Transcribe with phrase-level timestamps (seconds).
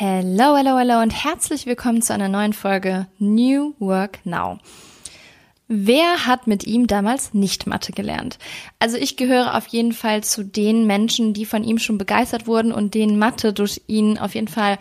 [0.00, 4.60] Hello, hello, hello und herzlich willkommen zu einer neuen Folge New Work Now.
[5.66, 8.38] Wer hat mit ihm damals nicht Mathe gelernt?
[8.78, 12.70] Also ich gehöre auf jeden Fall zu den Menschen, die von ihm schon begeistert wurden
[12.70, 14.78] und denen Mathe durch ihn auf jeden Fall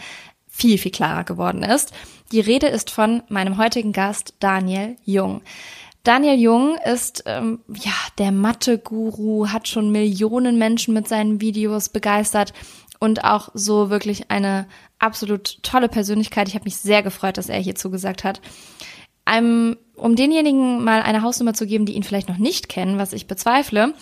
[0.48, 1.94] viel, viel klarer geworden ist.
[2.32, 5.42] Die Rede ist von meinem heutigen Gast Daniel Jung.
[6.08, 12.54] Daniel Jung ist ähm, ja der Mathe-Guru, hat schon Millionen Menschen mit seinen Videos begeistert
[13.00, 14.68] und auch so wirklich eine
[15.00, 16.48] absolut tolle Persönlichkeit.
[16.48, 18.42] Ich habe mich sehr gefreut, dass er hier zugesagt hat.
[19.30, 19.76] Um,
[20.16, 23.94] denjenigen mal eine Hausnummer zu geben, die ihn vielleicht noch nicht kennen, was ich bezweifle.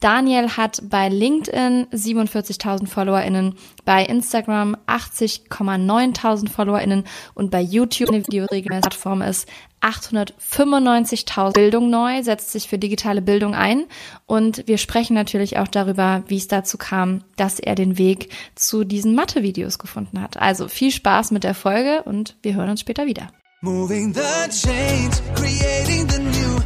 [0.00, 3.54] Daniel hat bei LinkedIn 47.000 FollowerInnen,
[3.84, 7.04] bei Instagram 80,9.000 FollowerInnen
[7.34, 9.48] und bei YouTube eine videoregelmäßige Plattform ist
[9.80, 13.84] 895.000 Bildung neu, setzt sich für digitale Bildung ein
[14.26, 18.84] und wir sprechen natürlich auch darüber, wie es dazu kam, dass er den Weg zu
[18.84, 20.36] diesen Mathe-Videos gefunden hat.
[20.36, 23.28] Also viel Spaß mit der Folge und wir hören uns später wieder.
[23.62, 26.60] Moving the chains, creating the new.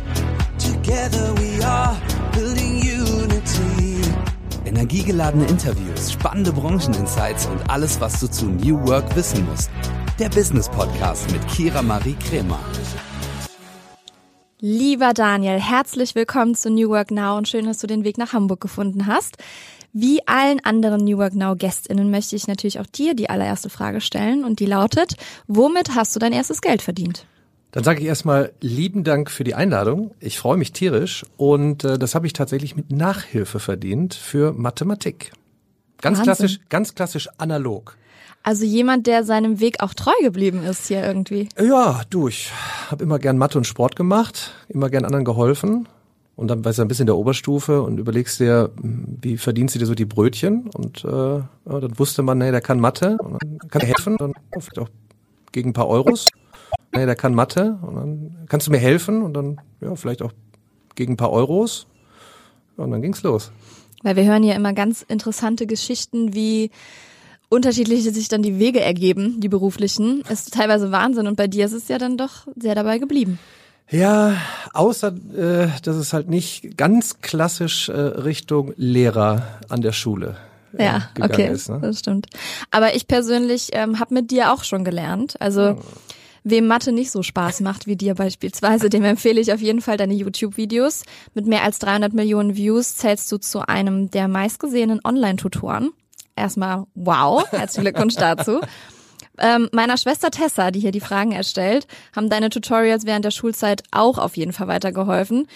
[0.59, 1.97] Together we are
[2.33, 2.70] building.
[4.71, 9.69] Energiegeladene Interviews, spannende Brancheninsights und alles, was du zu New Work wissen musst.
[10.21, 12.61] Der Business Podcast mit Kira Marie Kremer.
[14.61, 18.33] Lieber Daniel, herzlich willkommen zu New Work Now und schön, dass du den Weg nach
[18.33, 19.39] Hamburg gefunden hast.
[19.93, 24.01] Wie allen anderen New Work Now GästInnen möchte ich natürlich auch dir die allererste Frage
[24.01, 25.17] stellen und die lautet,
[25.49, 27.27] womit hast du dein erstes Geld verdient?
[27.73, 30.13] Dann sage ich erstmal lieben Dank für die Einladung.
[30.19, 35.33] Ich freue mich tierisch und äh, das habe ich tatsächlich mit Nachhilfe verdient für Mathematik.
[36.01, 36.25] Ganz Wahnsinn.
[36.25, 37.97] klassisch, ganz klassisch analog.
[38.43, 41.49] Also jemand, der seinem Weg auch treu geblieben ist hier irgendwie.
[41.59, 42.51] Ja, du, ich
[42.91, 45.89] habe immer gern Mathe und Sport gemacht, immer gern anderen geholfen.
[46.37, 49.85] Und dann weißt du ein bisschen der Oberstufe und überlegst dir, wie verdienst du dir
[49.85, 50.71] so die Brötchen?
[50.71, 54.17] Und äh, ja, dann wusste man, nee, der kann Mathe und dann kann er helfen,
[54.17, 54.89] dann vielleicht auch
[55.53, 56.29] gegen ein paar Euros.
[56.93, 60.33] Nee, der kann Mathe und dann kannst du mir helfen und dann ja vielleicht auch
[60.95, 61.87] gegen ein paar Euros.
[62.77, 63.53] Und dann ging's los.
[64.03, 66.71] Weil wir hören ja immer ganz interessante Geschichten, wie
[67.49, 70.23] unterschiedlich sich dann die Wege ergeben, die beruflichen.
[70.31, 73.39] Ist teilweise Wahnsinn und bei dir ist es ja dann doch sehr dabei geblieben.
[73.91, 74.37] Ja,
[74.73, 80.37] außer äh, dass es halt nicht ganz klassisch äh, Richtung Lehrer an der Schule
[80.79, 81.81] äh, ja, okay, ist, ne?
[81.83, 82.29] das stimmt.
[82.71, 85.37] Aber ich persönlich ähm, habe mit dir auch schon gelernt.
[85.41, 85.79] Also.
[86.45, 89.97] Wem Mathe nicht so Spaß macht wie dir beispielsweise, dem empfehle ich auf jeden Fall
[89.97, 91.03] deine YouTube-Videos.
[91.35, 95.91] Mit mehr als 300 Millionen Views zählst du zu einem der meistgesehenen Online-Tutoren
[96.41, 98.61] erstmal wow, herzlichen Glückwunsch dazu.
[99.39, 103.83] Ähm, meiner Schwester Tessa, die hier die Fragen erstellt, haben deine Tutorials während der Schulzeit
[103.91, 105.47] auch auf jeden Fall weitergeholfen.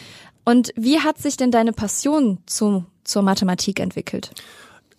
[0.44, 4.30] Und wie hat sich denn deine Passion zu, zur Mathematik entwickelt?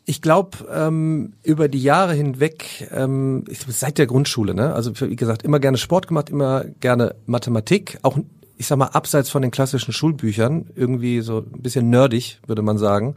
[0.05, 4.73] Ich glaube, ähm, über die Jahre hinweg, ähm, seit der Grundschule, ne?
[4.73, 8.17] also wie gesagt, immer gerne Sport gemacht, immer gerne Mathematik, auch
[8.57, 12.77] ich sag mal abseits von den klassischen Schulbüchern, irgendwie so ein bisschen nerdig, würde man
[12.77, 13.16] sagen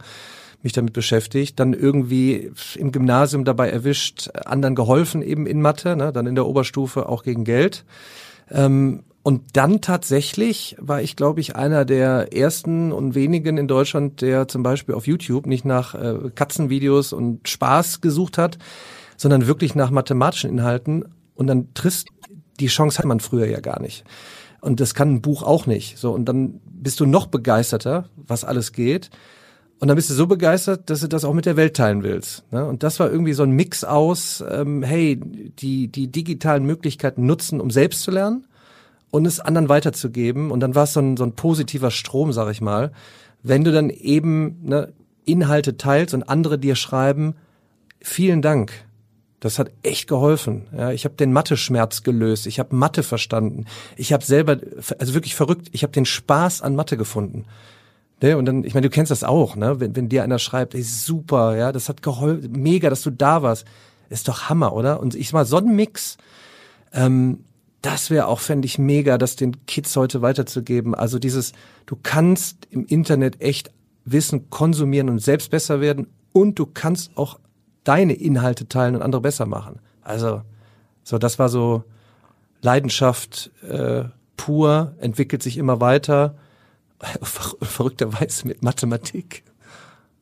[0.61, 6.11] mich damit beschäftigt, dann irgendwie im Gymnasium dabei erwischt, anderen geholfen eben in Mathe, ne,
[6.11, 7.85] dann in der Oberstufe auch gegen Geld.
[8.51, 14.21] Ähm, und dann tatsächlich war ich, glaube ich, einer der ersten und wenigen in Deutschland,
[14.21, 18.57] der zum Beispiel auf YouTube nicht nach äh, Katzenvideos und Spaß gesucht hat,
[19.17, 21.05] sondern wirklich nach mathematischen Inhalten.
[21.35, 22.07] Und dann trist,
[22.59, 24.03] die Chance hat man früher ja gar nicht.
[24.61, 25.99] Und das kann ein Buch auch nicht.
[25.99, 29.11] So, und dann bist du noch begeisterter, was alles geht.
[29.79, 32.51] Und dann bist du so begeistert, dass du das auch mit der Welt teilen willst.
[32.51, 32.65] Ne?
[32.65, 37.61] Und das war irgendwie so ein Mix aus, ähm, hey, die, die digitalen Möglichkeiten nutzen,
[37.61, 38.47] um selbst zu lernen
[39.11, 40.51] und es anderen weiterzugeben.
[40.51, 42.91] Und dann war es so ein, so ein positiver Strom, sag ich mal.
[43.41, 44.93] Wenn du dann eben ne,
[45.25, 47.35] Inhalte teilst und andere dir schreiben,
[48.01, 48.71] vielen Dank.
[49.39, 50.67] Das hat echt geholfen.
[50.75, 52.45] Ja, ich habe den Mathe-Schmerz gelöst.
[52.45, 53.65] Ich habe Mathe verstanden.
[53.95, 54.57] Ich habe selber,
[54.97, 57.45] also wirklich verrückt, ich habe den Spaß an Mathe gefunden.
[58.21, 58.37] Ne?
[58.37, 59.79] Und dann, ich meine, du kennst das auch, ne?
[59.79, 63.41] Wenn, wenn dir einer schreibt, ey, super, ja, das hat geholfen, mega, dass du da
[63.41, 63.65] warst.
[64.09, 64.99] Ist doch Hammer, oder?
[64.99, 66.17] Und ich sag mal, so ein Mix,
[66.91, 67.45] ähm,
[67.81, 70.93] das wäre auch, fände ich, mega, das den Kids heute weiterzugeben.
[70.95, 71.53] Also dieses,
[71.85, 73.71] du kannst im Internet echt
[74.05, 77.39] Wissen konsumieren und selbst besser werden und du kannst auch
[77.83, 79.79] deine Inhalte teilen und andere besser machen.
[80.01, 80.41] Also,
[81.03, 81.83] so, das war so
[82.61, 84.03] Leidenschaft äh,
[84.35, 86.35] pur, entwickelt sich immer weiter
[87.21, 89.43] verrückterweise mit Mathematik.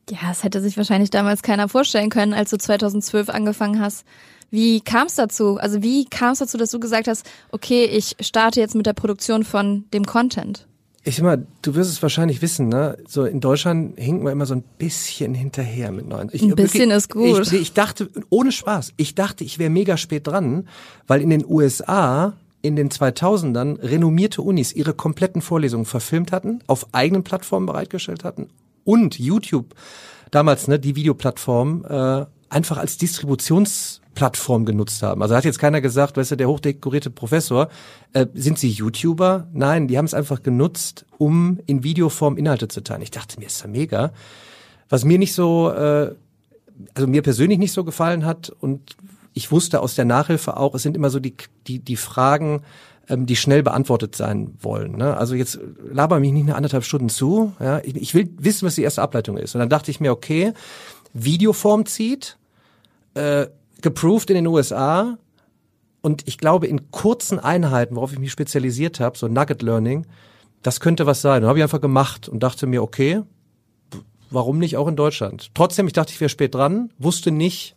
[0.10, 4.06] Ja, das hätte sich wahrscheinlich damals keiner vorstellen können, als du 2012 angefangen hast.
[4.50, 5.58] Wie kam es dazu?
[5.58, 8.94] Also wie kam es dazu, dass du gesagt hast, okay, ich starte jetzt mit der
[8.94, 10.68] Produktion von dem Content?
[11.04, 12.98] Ich immer, du wirst es wahrscheinlich wissen, ne?
[13.08, 16.30] So in Deutschland hinken wir immer so ein bisschen hinterher mit neuen.
[16.34, 17.54] Ich, ein bisschen wirklich, ist gut.
[17.54, 20.68] Ich, ich dachte, ohne Spaß, ich dachte, ich wäre mega spät dran,
[21.08, 26.88] weil in den USA in den 2000ern renommierte Unis ihre kompletten Vorlesungen verfilmt hatten, auf
[26.92, 28.50] eigenen Plattformen bereitgestellt hatten
[28.84, 29.76] und YouTube
[30.32, 35.22] damals ne die Videoplattform äh, einfach als Distributionsplattform genutzt haben.
[35.22, 37.70] Also hat jetzt keiner gesagt, weißt du, der hochdekorierte Professor,
[38.14, 39.48] äh, sind Sie YouTuber?
[39.54, 43.02] Nein, die haben es einfach genutzt, um in Videoform Inhalte zu teilen.
[43.02, 44.12] Ich dachte, mir ist ja mega.
[44.90, 46.16] Was mir nicht so, äh,
[46.94, 48.96] also mir persönlich nicht so gefallen hat und
[49.34, 51.36] ich wusste aus der Nachhilfe auch, es sind immer so die,
[51.68, 52.64] die, die Fragen,
[53.10, 54.98] ähm, die schnell beantwortet sein wollen.
[54.98, 55.16] Ne?
[55.16, 55.60] Also jetzt
[55.92, 57.54] laber mich nicht eine anderthalb Stunden zu.
[57.60, 57.80] Ja?
[57.84, 59.56] Ich, ich will wissen, was die erste Ableitung ist.
[59.56, 60.54] Und dann dachte ich mir, okay,
[61.14, 62.38] Videoform zieht,
[63.14, 63.48] äh,
[63.82, 65.18] geproved in den USA
[66.02, 70.06] und ich glaube in kurzen Einheiten, worauf ich mich spezialisiert habe, so Nugget Learning,
[70.64, 71.44] das könnte was sein.
[71.44, 73.22] Und habe ich einfach gemacht und dachte mir, okay,
[74.30, 75.50] warum nicht auch in Deutschland?
[75.54, 77.76] Trotzdem, ich dachte, ich wäre spät dran, wusste nicht,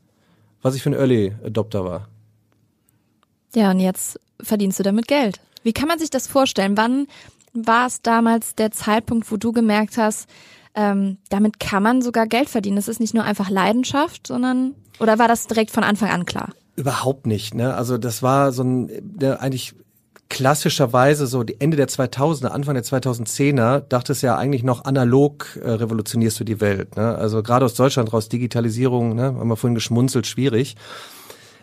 [0.63, 2.09] was ich für ein Early Adopter war.
[3.55, 5.41] Ja, und jetzt verdienst du damit Geld.
[5.63, 6.77] Wie kann man sich das vorstellen?
[6.77, 7.07] Wann
[7.53, 10.29] war es damals der Zeitpunkt, wo du gemerkt hast,
[10.75, 12.77] ähm, damit kann man sogar Geld verdienen.
[12.77, 16.51] Das ist nicht nur einfach Leidenschaft, sondern oder war das direkt von Anfang an klar?
[16.77, 17.55] Überhaupt nicht.
[17.55, 17.75] Ne?
[17.75, 19.75] Also das war so ein der eigentlich
[20.29, 25.59] klassischerweise so die Ende der 2000er, Anfang der 2010er dachte es ja eigentlich noch analog
[25.63, 26.97] äh, revolutionierst du die Welt.
[26.97, 27.17] Ne?
[27.17, 29.25] Also gerade aus Deutschland raus Digitalisierung, ne?
[29.25, 30.77] haben wir vorhin geschmunzelt, schwierig.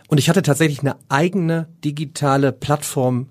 [0.09, 3.30] Und ich hatte tatsächlich eine eigene digitale Plattform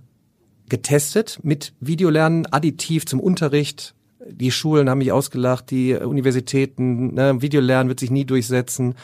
[0.69, 3.95] getestet mit Videolernen additiv zum Unterricht,
[4.31, 8.95] die Schulen haben mich ausgelacht, die Universitäten, ne, Videolernen wird sich nie durchsetzen.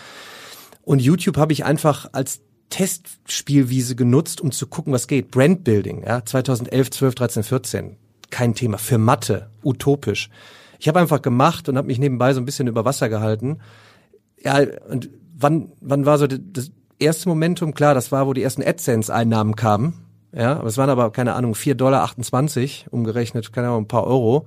[0.83, 2.41] Und YouTube habe ich einfach als
[2.71, 5.31] Testspielwiese genutzt, um zu gucken, was geht.
[5.31, 7.97] Brandbuilding, ja, 2011, 12, 13, 14.
[8.31, 8.79] Kein Thema.
[8.79, 10.31] Für Mathe, utopisch.
[10.79, 13.59] Ich habe einfach gemacht und habe mich nebenbei so ein bisschen über Wasser gehalten.
[14.43, 17.75] Ja, und wann, wann war so das erste Momentum?
[17.75, 19.95] Klar, das war, wo die ersten AdSense-Einnahmen kamen.
[20.35, 22.11] Ja, aber es waren aber, keine Ahnung, 4,28 Dollar
[22.91, 24.47] umgerechnet, keine Ahnung, ein paar Euro.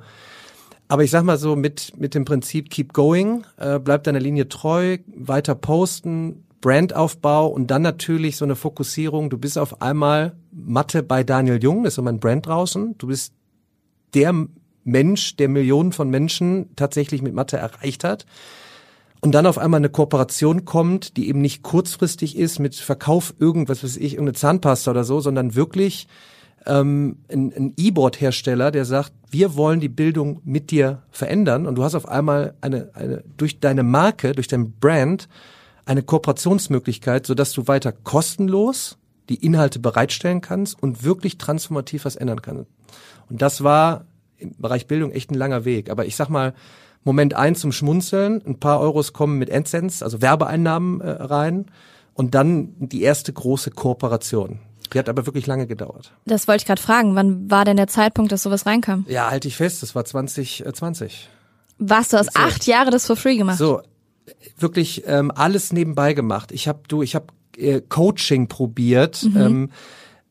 [0.87, 4.49] Aber ich sag mal so, mit, mit dem Prinzip Keep Going, äh, bleib deiner Linie
[4.49, 9.29] treu, weiter posten, Brandaufbau und dann natürlich so eine Fokussierung.
[9.29, 12.97] Du bist auf einmal Mathe bei Daniel Jung, das ist so mein Brand draußen.
[12.97, 13.33] Du bist
[14.13, 14.33] der
[14.83, 18.25] Mensch, der Millionen von Menschen tatsächlich mit Mathe erreicht hat.
[19.21, 23.83] Und dann auf einmal eine Kooperation kommt, die eben nicht kurzfristig ist mit Verkauf irgendwas,
[23.83, 26.07] was weiß ich, irgendeine Zahnpasta oder so, sondern wirklich
[26.65, 31.95] ähm, ein, E-Board-Hersteller, der sagt, wir wollen die Bildung mit dir verändern und du hast
[31.95, 35.27] auf einmal eine, eine durch deine Marke, durch dein Brand
[35.85, 38.97] eine Kooperationsmöglichkeit, sodass du weiter kostenlos
[39.29, 42.69] die Inhalte bereitstellen kannst und wirklich transformativ was ändern kannst.
[43.29, 44.05] Und das war
[44.37, 45.89] im Bereich Bildung echt ein langer Weg.
[45.89, 46.53] Aber ich sag mal,
[47.03, 51.67] Moment eins zum Schmunzeln, ein paar Euros kommen mit AdSense, also Werbeeinnahmen äh, rein
[52.13, 54.59] und dann die erste große Kooperation.
[54.93, 56.13] Die hat aber wirklich lange gedauert.
[56.25, 57.15] Das wollte ich gerade fragen.
[57.15, 59.05] Wann war denn der Zeitpunkt, dass sowas reinkam?
[59.07, 61.29] Ja, halte ich fest, das war 2020.
[61.77, 62.39] Was, du hast so.
[62.39, 63.57] acht Jahre das for free gemacht?
[63.57, 63.81] So,
[64.57, 66.51] wirklich ähm, alles nebenbei gemacht.
[66.51, 67.27] Ich habe du, ich habe
[67.57, 69.23] äh, Coaching probiert.
[69.23, 69.37] Mhm.
[69.37, 69.69] Ähm,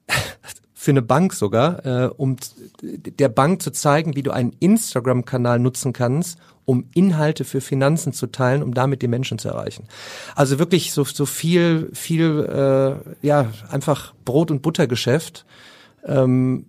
[0.85, 2.37] für eine Bank sogar, äh, um
[2.83, 8.26] der Bank zu zeigen, wie du einen Instagram-Kanal nutzen kannst, um Inhalte für Finanzen zu
[8.28, 9.87] teilen, um damit die Menschen zu erreichen.
[10.34, 15.44] Also wirklich so, so viel, viel, äh, ja, einfach Brot- und Buttergeschäft.
[16.06, 16.67] Ähm,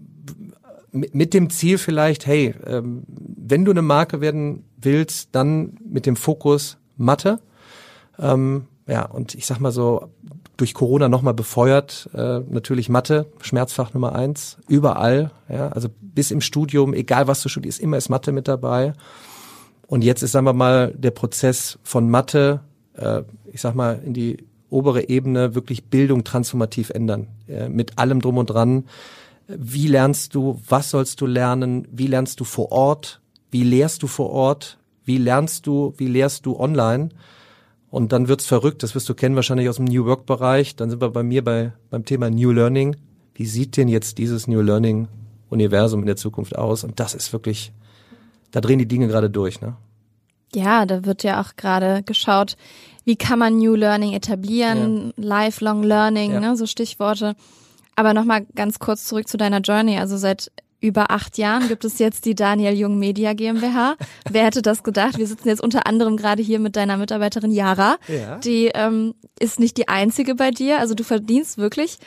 [0.91, 6.15] mit dem Ziel vielleicht, hey, ähm, wenn du eine Marke werden willst, dann mit dem
[6.15, 7.39] Fokus Mathe.
[8.17, 10.09] Ähm, ja, und ich sag mal so,
[10.57, 16.41] durch Corona nochmal befeuert, äh, natürlich Mathe, Schmerzfach Nummer eins, überall, ja, also bis im
[16.41, 18.93] Studium, egal was du studierst, immer ist Mathe mit dabei.
[19.87, 22.61] Und jetzt ist, sagen wir mal, der Prozess von Mathe,
[22.93, 24.37] äh, ich sag mal, in die
[24.69, 27.27] obere Ebene wirklich Bildung transformativ ändern.
[27.47, 28.85] Äh, mit allem drum und dran.
[29.47, 30.59] Wie lernst du?
[30.67, 31.87] Was sollst du lernen?
[31.91, 33.21] Wie lernst du vor Ort?
[33.51, 34.79] Wie lehrst du vor Ort?
[35.05, 35.93] Wie lernst du?
[35.97, 37.09] Wie lehrst du online?
[37.91, 38.81] Und dann wird's verrückt.
[38.81, 40.75] Das wirst du kennen wahrscheinlich aus dem New Work Bereich.
[40.75, 42.95] Dann sind wir bei mir bei, beim Thema New Learning.
[43.35, 45.07] Wie sieht denn jetzt dieses New Learning
[45.49, 46.83] Universum in der Zukunft aus?
[46.83, 47.71] Und das ist wirklich
[48.51, 49.75] da drehen die Dinge gerade durch, ne?
[50.53, 52.55] Ja, da wird ja auch gerade geschaut,
[53.03, 55.23] wie kann man New Learning etablieren, ja.
[55.45, 56.39] Lifelong Learning, ja.
[56.39, 57.35] ne, so Stichworte.
[57.95, 59.97] Aber nochmal ganz kurz zurück zu deiner Journey.
[59.97, 63.95] Also seit über acht Jahren gibt es jetzt die Daniel Jung Media GmbH.
[64.29, 65.17] Wer hätte das gedacht?
[65.17, 67.97] Wir sitzen jetzt unter anderem gerade hier mit deiner Mitarbeiterin Yara.
[68.07, 68.37] Ja.
[68.37, 70.79] Die ähm, ist nicht die einzige bei dir.
[70.79, 71.97] Also du verdienst wirklich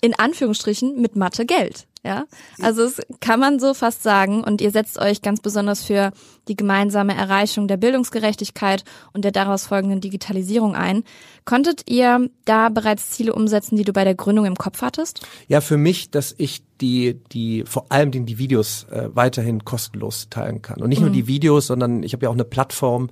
[0.00, 1.86] in Anführungsstrichen mit Mathe Geld.
[2.08, 2.24] Ja,
[2.62, 6.10] also es kann man so fast sagen und ihr setzt euch ganz besonders für
[6.48, 11.04] die gemeinsame Erreichung der Bildungsgerechtigkeit und der daraus folgenden Digitalisierung ein.
[11.44, 15.20] Konntet ihr da bereits Ziele umsetzen, die du bei der Gründung im Kopf hattest?
[15.48, 20.28] Ja, für mich, dass ich die, die vor allem die, die Videos äh, weiterhin kostenlos
[20.30, 20.80] teilen kann.
[20.80, 21.08] Und nicht mhm.
[21.08, 23.10] nur die Videos, sondern ich habe ja auch eine Plattform,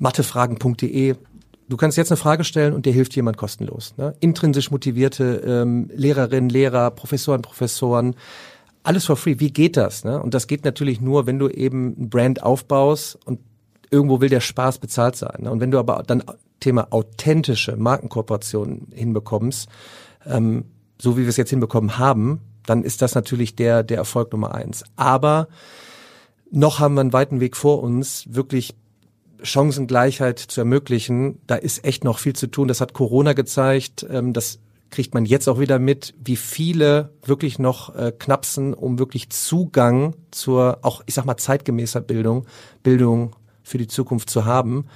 [0.00, 1.14] mathefragen.de,
[1.68, 3.94] Du kannst jetzt eine Frage stellen und dir hilft jemand kostenlos.
[3.96, 4.14] Ne?
[4.20, 8.14] Intrinsisch motivierte ähm, Lehrerinnen, Lehrer, Professoren, Professoren,
[8.82, 9.36] alles for free.
[9.38, 10.04] Wie geht das?
[10.04, 10.22] Ne?
[10.22, 13.40] Und das geht natürlich nur, wenn du eben ein Brand aufbaust und
[13.90, 15.44] irgendwo will der Spaß bezahlt sein.
[15.44, 15.50] Ne?
[15.50, 16.22] Und wenn du aber dann
[16.60, 19.68] Thema authentische Markenkooperationen hinbekommst,
[20.26, 20.64] ähm,
[21.00, 24.54] so wie wir es jetzt hinbekommen haben, dann ist das natürlich der, der Erfolg Nummer
[24.54, 24.84] eins.
[24.96, 25.48] Aber
[26.50, 28.74] noch haben wir einen weiten Weg vor uns, wirklich
[29.44, 32.68] Chancengleichheit zu ermöglichen, da ist echt noch viel zu tun.
[32.68, 34.06] Das hat Corona gezeigt.
[34.08, 34.58] Ähm, das
[34.90, 40.14] kriegt man jetzt auch wieder mit, wie viele wirklich noch äh, knapsen, um wirklich Zugang
[40.30, 42.46] zur auch, ich sag mal, zeitgemäßer Bildung,
[42.82, 44.86] Bildung für die Zukunft zu haben.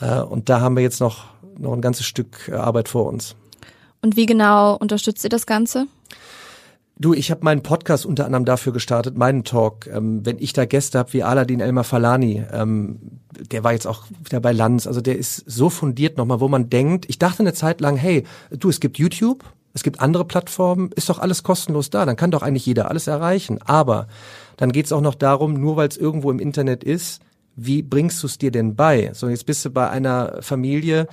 [0.00, 1.26] Äh, und da haben wir jetzt noch,
[1.56, 3.36] noch ein ganzes Stück Arbeit vor uns.
[4.02, 5.86] Und wie genau unterstützt ihr das Ganze?
[7.00, 9.86] Du, ich habe meinen Podcast unter anderem dafür gestartet, meinen Talk.
[9.86, 12.98] Ähm, wenn ich da Gäste habe wie Aladin Elmar Falani, ähm,
[13.52, 16.70] der war jetzt auch wieder bei Lanz, also der ist so fundiert nochmal, wo man
[16.70, 20.90] denkt, ich dachte eine Zeit lang, hey, du, es gibt YouTube, es gibt andere Plattformen,
[20.96, 23.60] ist doch alles kostenlos da, dann kann doch eigentlich jeder alles erreichen.
[23.62, 24.08] Aber
[24.56, 27.22] dann geht's auch noch darum, nur weil es irgendwo im Internet ist,
[27.54, 29.12] wie bringst du es dir denn bei?
[29.14, 31.06] So, jetzt bist du bei einer Familie,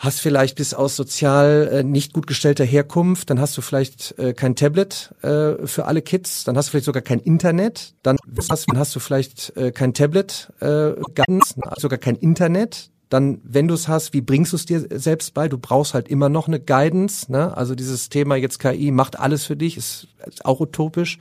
[0.00, 4.32] hast vielleicht bis aus sozial äh, nicht gut gestellter Herkunft, dann hast du vielleicht äh,
[4.32, 8.16] kein Tablet äh, für alle Kids, dann hast du vielleicht sogar kein Internet, dann
[8.50, 13.68] hast, dann hast du vielleicht äh, kein Tablet, äh, ganz, sogar kein Internet, dann, wenn
[13.68, 15.48] du es hast, wie bringst du es dir selbst bei?
[15.48, 17.30] Du brauchst halt immer noch eine Guidance.
[17.30, 17.54] Ne?
[17.56, 21.18] Also dieses Thema jetzt KI macht alles für dich, ist, ist auch utopisch.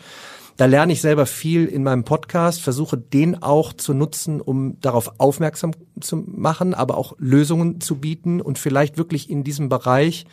[0.59, 5.13] Da lerne ich selber viel in meinem Podcast, versuche den auch zu nutzen, um darauf
[5.17, 10.25] aufmerksam zu machen, aber auch Lösungen zu bieten und vielleicht wirklich in diesem Bereich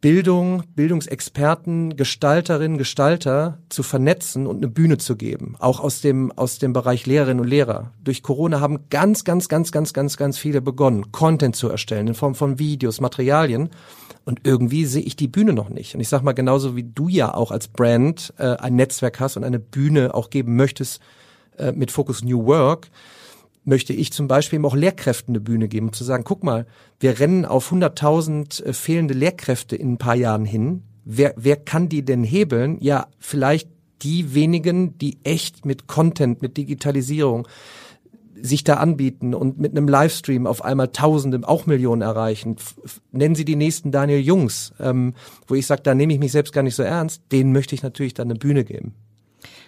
[0.00, 5.56] Bildung, Bildungsexperten, Gestalterinnen, Gestalter zu vernetzen und eine Bühne zu geben.
[5.58, 7.90] Auch aus dem, aus dem Bereich Lehrerinnen und Lehrer.
[8.04, 12.14] Durch Corona haben ganz, ganz, ganz, ganz, ganz, ganz viele begonnen, Content zu erstellen in
[12.14, 13.70] Form von Videos, Materialien.
[14.26, 15.94] Und irgendwie sehe ich die Bühne noch nicht.
[15.94, 19.36] Und ich sag mal, genauso wie du ja auch als Brand äh, ein Netzwerk hast
[19.36, 21.00] und eine Bühne auch geben möchtest
[21.58, 22.90] äh, mit Focus New Work,
[23.64, 26.66] möchte ich zum Beispiel eben auch Lehrkräften eine Bühne geben, um zu sagen, guck mal,
[26.98, 30.82] wir rennen auf 100.000 äh, fehlende Lehrkräfte in ein paar Jahren hin.
[31.04, 32.78] Wer, wer kann die denn hebeln?
[32.80, 33.68] Ja, vielleicht
[34.02, 37.46] die wenigen, die echt mit Content, mit Digitalisierung,
[38.40, 42.56] sich da anbieten und mit einem Livestream auf einmal Tausende, auch Millionen erreichen.
[43.12, 45.14] Nennen Sie die nächsten Daniel Jungs, ähm,
[45.46, 47.22] wo ich sage, da nehme ich mich selbst gar nicht so ernst.
[47.32, 48.94] Denen möchte ich natürlich dann eine Bühne geben.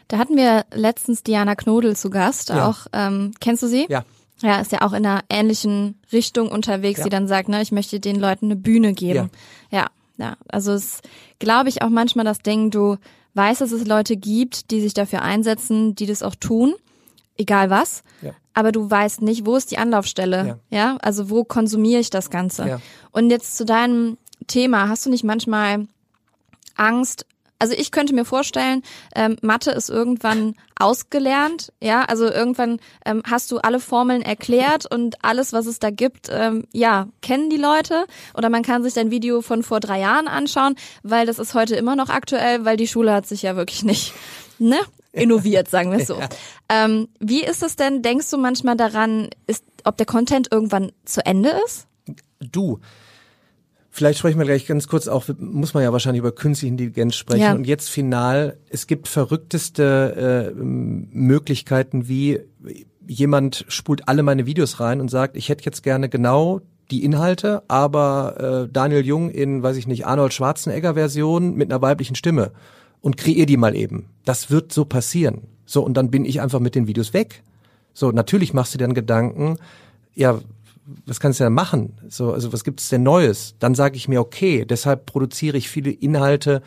[0.09, 2.49] Da hatten wir letztens Diana Knodel zu Gast.
[2.49, 2.69] Ja.
[2.69, 3.87] Auch ähm, kennst du sie?
[3.89, 4.05] Ja.
[4.41, 7.05] Ja, ist ja auch in einer ähnlichen Richtung unterwegs, ja.
[7.05, 9.31] die dann sagt, ne, ich möchte den Leuten eine Bühne geben.
[9.71, 9.87] Ja, ja.
[10.17, 10.37] ja.
[10.47, 11.01] Also es
[11.41, 12.99] glaube ich auch manchmal das Ding, du
[13.35, 16.75] weißt, dass es Leute gibt, die sich dafür einsetzen, die das auch tun
[17.39, 18.03] egal was.
[18.21, 18.33] Ja.
[18.53, 20.59] Aber du weißt nicht, wo ist die Anlaufstelle?
[20.71, 20.79] Ja.
[20.79, 20.97] ja?
[21.01, 22.69] Also wo konsumiere ich das Ganze?
[22.69, 22.81] Ja.
[23.13, 25.87] Und jetzt zu deinem Thema, hast du nicht manchmal
[26.75, 27.25] Angst?
[27.61, 28.83] Also ich könnte mir vorstellen,
[29.17, 35.25] ähm, Mathe ist irgendwann ausgelernt, ja, also irgendwann ähm, hast du alle Formeln erklärt und
[35.25, 39.11] alles, was es da gibt, ähm, ja, kennen die Leute oder man kann sich dein
[39.11, 42.87] Video von vor drei Jahren anschauen, weil das ist heute immer noch aktuell, weil die
[42.87, 44.13] Schule hat sich ja wirklich nicht,
[44.61, 44.79] ne,
[45.19, 46.19] innoviert, sagen wir es so.
[46.19, 46.29] Ja.
[46.69, 51.25] Ähm, wie ist es denn, denkst du manchmal daran, ist, ob der Content irgendwann zu
[51.25, 51.87] Ende ist?
[52.41, 52.81] Du,
[53.99, 57.41] Vielleicht sprechen wir gleich ganz kurz auch, muss man ja wahrscheinlich über künstliche Intelligenz sprechen.
[57.41, 57.53] Ja.
[57.53, 62.39] Und jetzt final, es gibt verrückteste äh, Möglichkeiten, wie
[63.09, 66.61] jemand spult alle meine Videos rein und sagt, ich hätte jetzt gerne genau
[66.93, 71.83] die Inhalte, aber äh, Daniel Jung in, weiß ich nicht, Arnold Schwarzenegger Version mit einer
[71.83, 72.53] weiblichen Stimme
[73.01, 74.07] und kreier die mal eben.
[74.25, 75.43] Das wird so passieren.
[75.67, 77.43] So, und dann bin ich einfach mit den Videos weg.
[77.93, 79.59] So, natürlich machst du dir dann Gedanken,
[80.15, 80.41] ja,
[81.05, 81.99] was kannst du denn machen?
[82.09, 83.55] So, also was gibt es denn Neues?
[83.59, 86.63] Dann sage ich mir, okay, deshalb produziere ich viele Inhalte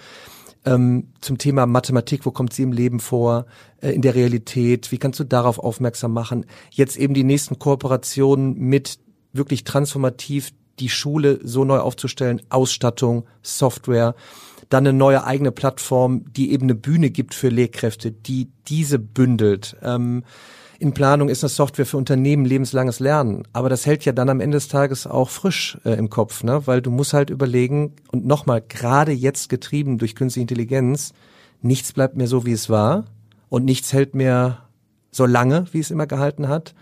[0.66, 3.46] ähm, zum Thema Mathematik, wo kommt sie im Leben vor,
[3.82, 6.46] äh, in der Realität, wie kannst du darauf aufmerksam machen?
[6.70, 9.00] Jetzt eben die nächsten Kooperationen mit
[9.34, 14.16] wirklich transformativ die Schule so neu aufzustellen, Ausstattung, Software
[14.74, 19.76] dann eine neue eigene Plattform, die eben eine Bühne gibt für Lehrkräfte, die diese bündelt.
[19.84, 20.24] Ähm,
[20.80, 24.40] in Planung ist eine Software für Unternehmen lebenslanges Lernen, aber das hält ja dann am
[24.40, 26.66] Ende des Tages auch frisch äh, im Kopf, ne?
[26.66, 31.14] weil du musst halt überlegen und nochmal gerade jetzt getrieben durch künstliche Intelligenz,
[31.62, 33.06] nichts bleibt mehr so, wie es war
[33.50, 34.70] und nichts hält mehr
[35.12, 36.74] so lange, wie es immer gehalten hat.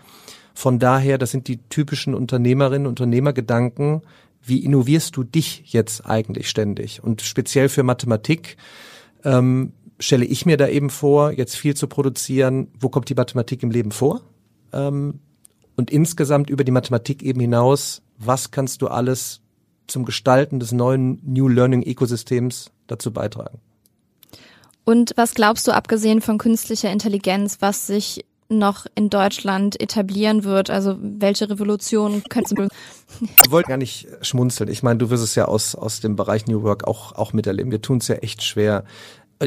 [0.54, 4.02] Von daher, das sind die typischen Unternehmerinnen, Unternehmergedanken.
[4.42, 7.02] Wie innovierst du dich jetzt eigentlich ständig?
[7.02, 8.56] Und speziell für Mathematik
[9.24, 12.68] ähm, stelle ich mir da eben vor, jetzt viel zu produzieren.
[12.78, 14.22] Wo kommt die Mathematik im Leben vor?
[14.72, 15.20] Ähm,
[15.76, 19.40] und insgesamt über die Mathematik eben hinaus, was kannst du alles
[19.86, 23.60] zum Gestalten des neuen New Learning Ökosystems dazu beitragen?
[24.84, 30.70] Und was glaubst du, abgesehen von künstlicher Intelligenz, was sich noch in Deutschland etablieren wird?
[30.70, 32.68] Also welche Revolution könnte du?
[33.44, 34.70] Ich wollte gar nicht schmunzeln.
[34.70, 37.72] Ich meine, du wirst es ja aus, aus dem Bereich New Work auch, auch miterleben.
[37.72, 38.84] Wir tun es ja echt schwer.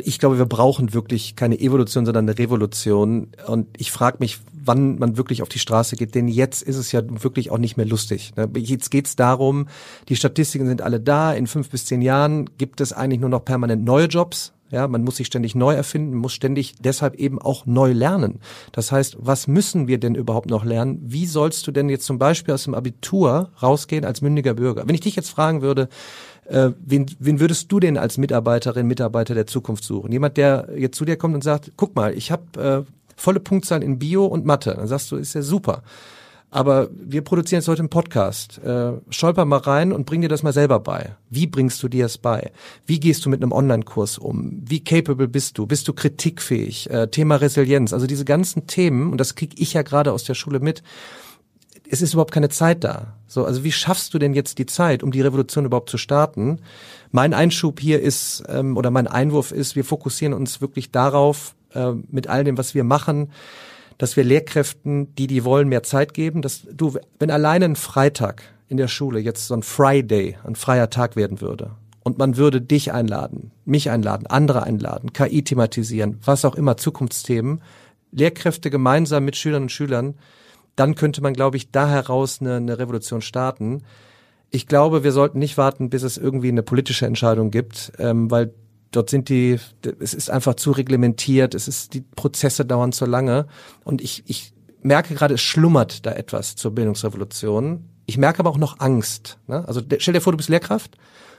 [0.04, 3.28] Ich glaube, wir brauchen wirklich keine Evolution, sondern eine Revolution.
[3.46, 6.16] Und ich frage mich, wann man wirklich auf die Straße geht.
[6.16, 8.34] Denn jetzt ist es ja wirklich auch nicht mehr lustig.
[8.36, 8.50] Ne?
[8.56, 9.68] Jetzt geht es darum,
[10.10, 11.34] die Statistiken sind alle da.
[11.34, 14.54] In fünf bis zehn Jahren gibt es eigentlich nur noch permanent neue Jobs.
[14.74, 18.40] Ja, man muss sich ständig neu erfinden, muss ständig deshalb eben auch neu lernen.
[18.72, 21.00] Das heißt, was müssen wir denn überhaupt noch lernen?
[21.04, 24.88] Wie sollst du denn jetzt zum Beispiel aus dem Abitur rausgehen als mündiger Bürger?
[24.88, 25.90] Wenn ich dich jetzt fragen würde,
[26.46, 30.12] äh, wen, wen würdest du denn als Mitarbeiterin, Mitarbeiter der Zukunft suchen?
[30.12, 33.84] Jemand, der jetzt zu dir kommt und sagt, guck mal, ich habe äh, volle Punktzahlen
[33.84, 34.74] in Bio und Mathe.
[34.76, 35.84] Dann sagst du, ist ja super.
[36.54, 38.60] Aber wir produzieren jetzt heute einen Podcast.
[38.60, 41.16] Äh, stolper mal rein und bring dir das mal selber bei.
[41.32, 42.52] Wie bringst du dir das bei?
[42.86, 44.62] Wie gehst du mit einem Online-Kurs um?
[44.64, 45.66] Wie capable bist du?
[45.66, 46.92] Bist du kritikfähig?
[46.92, 47.92] Äh, Thema Resilienz.
[47.92, 50.84] Also diese ganzen Themen, und das kriege ich ja gerade aus der Schule mit,
[51.90, 53.18] es ist überhaupt keine Zeit da.
[53.26, 56.60] So, also wie schaffst du denn jetzt die Zeit, um die Revolution überhaupt zu starten?
[57.10, 61.94] Mein Einschub hier ist, ähm, oder mein Einwurf ist, wir fokussieren uns wirklich darauf, äh,
[62.12, 63.32] mit all dem, was wir machen,
[63.98, 66.42] dass wir Lehrkräften, die die wollen, mehr Zeit geben.
[66.42, 70.90] Dass du, wenn alleine ein Freitag in der Schule jetzt so ein Friday, ein freier
[70.90, 71.72] Tag werden würde
[72.04, 77.62] und man würde dich einladen, mich einladen, andere einladen, KI thematisieren, was auch immer, Zukunftsthemen,
[78.12, 80.16] Lehrkräfte gemeinsam mit Schülerinnen und Schülern,
[80.76, 83.84] dann könnte man, glaube ich, da heraus eine, eine Revolution starten.
[84.50, 88.54] Ich glaube, wir sollten nicht warten, bis es irgendwie eine politische Entscheidung gibt, ähm, weil
[88.94, 89.60] Dort sind die,
[90.00, 93.48] es ist einfach zu reglementiert, es ist, die Prozesse dauern zu lange.
[93.84, 94.54] Und ich, ich
[94.84, 97.90] merke gerade, es schlummert da etwas zur Bildungsrevolution.
[98.06, 99.40] Ich merke aber auch noch Angst.
[99.48, 99.68] Ne?
[99.68, 100.96] Also stell dir vor, du bist Lehrkraft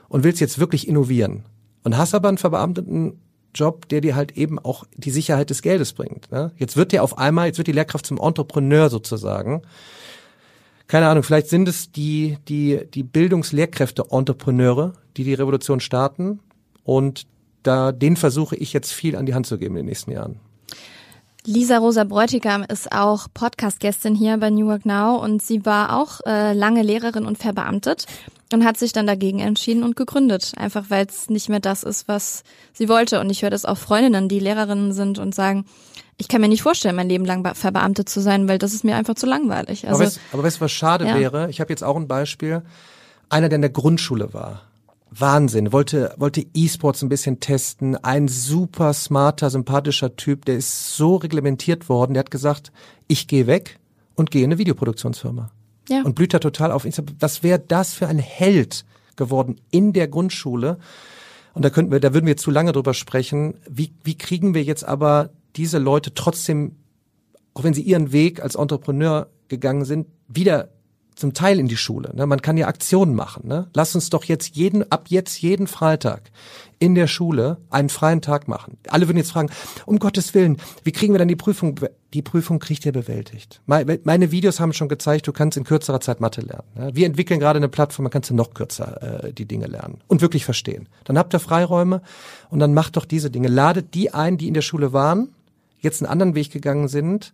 [0.09, 1.45] und willst jetzt wirklich innovieren
[1.83, 3.21] und hast aber einen verbeamteten
[3.53, 6.29] Job, der dir halt eben auch die Sicherheit des Geldes bringt.
[6.33, 6.51] Ne?
[6.57, 9.61] Jetzt wird dir auf einmal, jetzt wird die Lehrkraft zum Entrepreneur sozusagen.
[10.87, 16.41] Keine Ahnung, vielleicht sind es die, die, die Bildungslehrkräfte-Entrepreneure, die die Revolution starten
[16.83, 17.27] und
[17.67, 20.39] da, den versuche ich jetzt viel an die Hand zu geben in den nächsten Jahren.
[21.47, 26.21] Lisa Rosa Bräutigam ist auch Podcast-Gästin hier bei New Work Now und sie war auch
[26.25, 28.07] äh, lange Lehrerin und verbeamtet
[28.51, 32.07] und hat sich dann dagegen entschieden und gegründet, einfach weil es nicht mehr das ist,
[32.07, 33.19] was sie wollte.
[33.19, 35.65] Und ich höre das auch Freundinnen, die Lehrerinnen sind und sagen,
[36.17, 38.95] ich kann mir nicht vorstellen, mein Leben lang verbeamtet zu sein, weil das ist mir
[38.95, 39.87] einfach zu langweilig.
[39.87, 41.15] Also, aber, weißt, du, was schade ja.
[41.15, 41.49] wäre?
[41.51, 42.63] Ich habe jetzt auch ein Beispiel.
[43.29, 44.61] Einer, der in der Grundschule war,
[45.11, 45.71] Wahnsinn.
[45.71, 47.95] Wollte, wollte E-Sports ein bisschen testen.
[47.95, 52.13] Ein super smarter, sympathischer Typ, der ist so reglementiert worden.
[52.13, 52.71] Der hat gesagt,
[53.07, 53.79] ich gehe weg
[54.15, 55.51] und gehe in eine Videoproduktionsfirma.
[55.89, 56.01] Ja.
[56.01, 56.85] Und blüht da total auf.
[56.85, 60.79] Ich sag, was wäre das für ein Held geworden in der Grundschule?
[61.53, 63.55] Und da könnten wir, da würden wir zu lange drüber sprechen.
[63.69, 66.75] Wie, wie kriegen wir jetzt aber diese Leute trotzdem,
[67.53, 70.69] auch wenn sie ihren Weg als Entrepreneur gegangen sind, wieder
[71.15, 72.11] zum Teil in die Schule.
[72.13, 72.25] Ne?
[72.25, 73.47] Man kann ja Aktionen machen.
[73.47, 73.67] Ne?
[73.73, 76.31] Lass uns doch jetzt jeden, ab jetzt jeden Freitag
[76.77, 78.77] in der Schule einen freien Tag machen.
[78.89, 79.49] Alle würden jetzt fragen,
[79.85, 81.79] um Gottes Willen, wie kriegen wir dann die Prüfung?
[82.13, 83.61] Die Prüfung kriegt ihr bewältigt.
[83.65, 86.67] Meine Videos haben schon gezeigt, du kannst in kürzerer Zeit Mathe lernen.
[86.75, 86.91] Ne?
[86.93, 90.21] Wir entwickeln gerade eine Plattform, man kannst du noch kürzer äh, die Dinge lernen und
[90.21, 90.89] wirklich verstehen.
[91.05, 92.01] Dann habt ihr Freiräume
[92.49, 93.47] und dann macht doch diese Dinge.
[93.47, 95.29] Ladet die ein, die in der Schule waren,
[95.79, 97.33] jetzt einen anderen Weg gegangen sind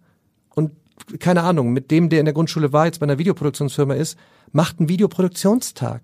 [1.20, 4.18] keine Ahnung, mit dem, der in der Grundschule war, jetzt bei einer Videoproduktionsfirma ist,
[4.52, 6.02] macht einen Videoproduktionstag.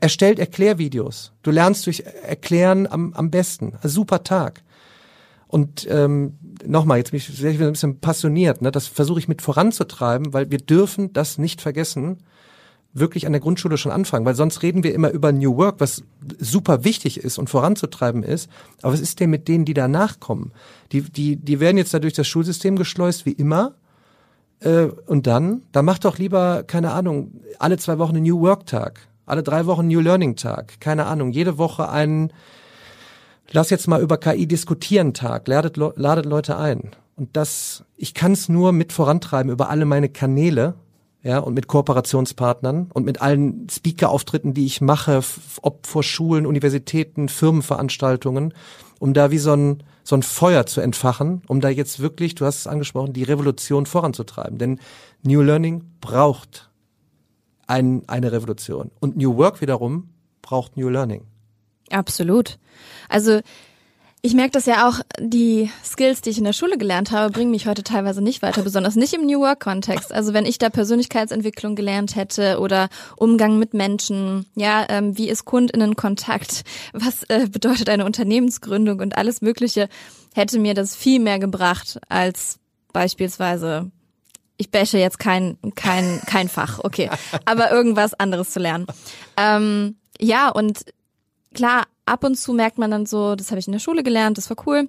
[0.00, 1.32] Erstellt Erklärvideos.
[1.42, 3.72] Du lernst durch Erklären am, am besten.
[3.82, 4.62] Ein super Tag.
[5.46, 6.34] Und ähm,
[6.66, 8.60] nochmal, jetzt bin ich sehr ein bisschen passioniert.
[8.60, 8.70] Ne?
[8.70, 12.18] Das versuche ich mit voranzutreiben, weil wir dürfen das nicht vergessen,
[12.94, 16.02] wirklich an der Grundschule schon anfangen, weil sonst reden wir immer über New Work, was
[16.38, 18.48] super wichtig ist und voranzutreiben ist.
[18.82, 20.52] Aber was ist denn mit denen, die danach kommen?
[20.92, 23.74] Die, die, die werden jetzt da durch das Schulsystem geschleust, wie immer.
[24.60, 28.66] Äh, und dann, da macht doch lieber, keine Ahnung, alle zwei Wochen einen New Work
[28.66, 32.32] Tag, alle drei Wochen New Learning Tag, keine Ahnung, jede Woche einen,
[33.50, 36.90] lass jetzt mal über KI diskutieren Tag, ladet, ladet Leute ein.
[37.16, 40.74] Und das, ich kann es nur mit vorantreiben über alle meine Kanäle,
[41.24, 45.22] ja, und mit Kooperationspartnern und mit allen Speaker-Auftritten, die ich mache,
[45.62, 48.52] ob vor Schulen, Universitäten, Firmenveranstaltungen,
[48.98, 52.44] um da wie so ein, so ein Feuer zu entfachen, um da jetzt wirklich, du
[52.44, 54.58] hast es angesprochen, die Revolution voranzutreiben.
[54.58, 54.78] Denn
[55.22, 56.70] New Learning braucht
[57.66, 58.90] ein, eine Revolution.
[59.00, 60.10] Und New Work wiederum
[60.42, 61.22] braucht New Learning.
[61.90, 62.58] Absolut.
[63.08, 63.40] Also
[64.24, 67.50] ich merke das ja auch, die Skills, die ich in der Schule gelernt habe, bringen
[67.50, 70.14] mich heute teilweise nicht weiter, besonders nicht im New Work-Kontext.
[70.14, 75.44] Also wenn ich da Persönlichkeitsentwicklung gelernt hätte oder Umgang mit Menschen, ja, ähm, wie ist
[75.44, 79.90] KundInnen-Kontakt, was äh, bedeutet eine Unternehmensgründung und alles Mögliche,
[80.34, 82.58] hätte mir das viel mehr gebracht als
[82.94, 83.90] beispielsweise
[84.56, 87.10] ich bashe jetzt kein, kein, kein Fach, okay,
[87.44, 88.86] aber irgendwas anderes zu lernen.
[89.36, 90.86] Ähm, ja, und
[91.54, 94.38] klar, ab und zu merkt man dann so, das habe ich in der Schule gelernt,
[94.38, 94.88] das war cool.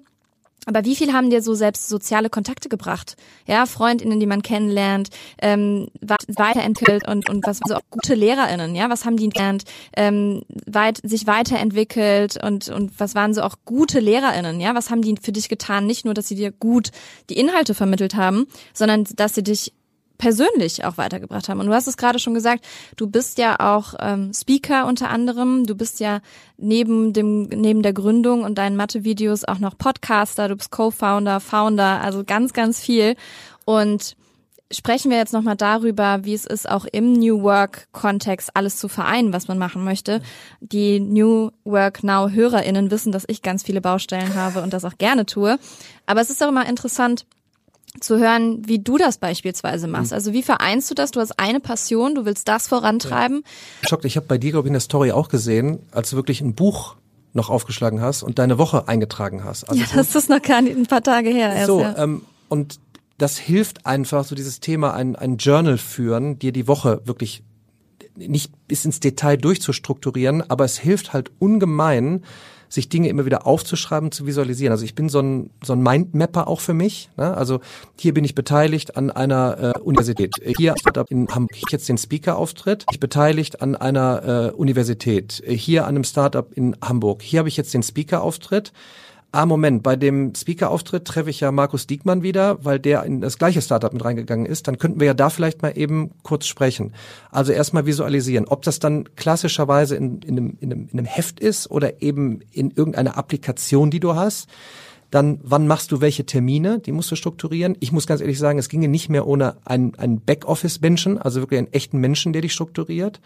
[0.68, 3.16] Aber wie viel haben dir so selbst soziale Kontakte gebracht?
[3.46, 8.90] Ja, Freundinnen, die man kennenlernt, ähm, weiterentwickelt und und was so auch gute Lehrerinnen, ja,
[8.90, 9.62] was haben die gelernt,
[9.96, 15.02] ähm, weit sich weiterentwickelt und und was waren so auch gute Lehrerinnen, ja, was haben
[15.02, 15.86] die für dich getan?
[15.86, 16.90] Nicht nur, dass sie dir gut
[17.30, 19.72] die Inhalte vermittelt haben, sondern dass sie dich
[20.18, 21.60] persönlich auch weitergebracht haben.
[21.60, 22.64] Und du hast es gerade schon gesagt,
[22.96, 26.20] du bist ja auch ähm, Speaker unter anderem, du bist ja
[26.56, 32.00] neben dem neben der Gründung und deinen Mathe-Videos auch noch Podcaster, du bist Co-Founder, Founder,
[32.00, 33.16] also ganz ganz viel.
[33.64, 34.16] Und
[34.70, 39.32] sprechen wir jetzt nochmal darüber, wie es ist, auch im New Work-Kontext alles zu vereinen,
[39.32, 40.20] was man machen möchte.
[40.60, 45.26] Die New Work Now-HörerInnen wissen, dass ich ganz viele Baustellen habe und das auch gerne
[45.26, 45.58] tue.
[46.06, 47.26] Aber es ist auch immer interessant,
[48.00, 50.12] zu hören, wie du das beispielsweise machst.
[50.12, 51.10] Also wie vereinst du das?
[51.10, 53.42] Du hast eine Passion, du willst das vorantreiben.
[53.82, 53.88] Ja.
[53.88, 56.40] Schockt, ich habe bei dir, glaube ich, in der Story auch gesehen, als du wirklich
[56.40, 56.96] ein Buch
[57.32, 59.64] noch aufgeschlagen hast und deine Woche eingetragen hast.
[59.64, 61.54] Also ja, das ist noch gar nicht ein paar Tage her.
[61.54, 61.96] Erst, so, ja.
[61.98, 62.80] ähm, und
[63.18, 67.42] das hilft einfach, so dieses Thema, ein, ein Journal führen, dir die Woche wirklich
[68.16, 72.24] nicht bis ins Detail durchzustrukturieren, aber es hilft halt ungemein,
[72.68, 74.72] sich Dinge immer wieder aufzuschreiben, zu visualisieren.
[74.72, 77.10] Also ich bin so ein, so ein Mindmapper auch für mich.
[77.16, 77.36] Ne?
[77.36, 77.60] Also
[77.98, 80.32] hier bin ich beteiligt an einer äh, Universität.
[80.56, 80.74] Hier
[81.08, 82.86] in Hamburg ich jetzt den Speaker-Auftritt.
[82.90, 85.42] Ich beteiligt an einer äh, Universität.
[85.46, 87.22] Hier an einem Startup in Hamburg.
[87.22, 88.72] Hier habe ich jetzt den Speaker-Auftritt
[89.36, 93.36] ah Moment, bei dem Speaker-Auftritt treffe ich ja Markus Diekmann wieder, weil der in das
[93.36, 96.94] gleiche Startup mit reingegangen ist, dann könnten wir ja da vielleicht mal eben kurz sprechen.
[97.30, 101.38] Also erstmal visualisieren, ob das dann klassischerweise in, in, einem, in, einem, in einem Heft
[101.38, 104.48] ist oder eben in irgendeiner Applikation, die du hast.
[105.10, 106.78] Dann, wann machst du welche Termine?
[106.78, 107.76] Die musst du strukturieren.
[107.80, 111.58] Ich muss ganz ehrlich sagen, es ginge nicht mehr ohne einen, einen Backoffice-Menschen, also wirklich
[111.58, 113.20] einen echten Menschen, der dich strukturiert.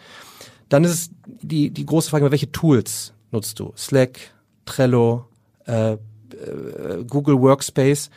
[0.67, 3.71] Dann ist es die, die große Frage, welche Tools nutzt du?
[3.77, 4.19] Slack,
[4.65, 5.25] Trello,
[5.65, 5.97] äh, äh,
[7.07, 8.09] Google Workspace.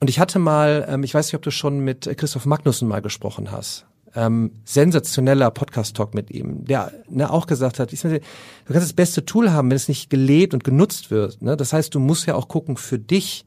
[0.00, 3.00] Und ich hatte mal, ähm, ich weiß nicht, ob du schon mit Christoph Magnussen mal
[3.00, 3.86] gesprochen hast.
[4.14, 9.26] Ähm, sensationeller Podcast-Talk mit ihm, der ne, auch gesagt hat, ich, du kannst das beste
[9.26, 11.42] Tool haben, wenn es nicht gelebt und genutzt wird.
[11.42, 11.56] Ne?
[11.56, 13.44] Das heißt, du musst ja auch gucken für dich,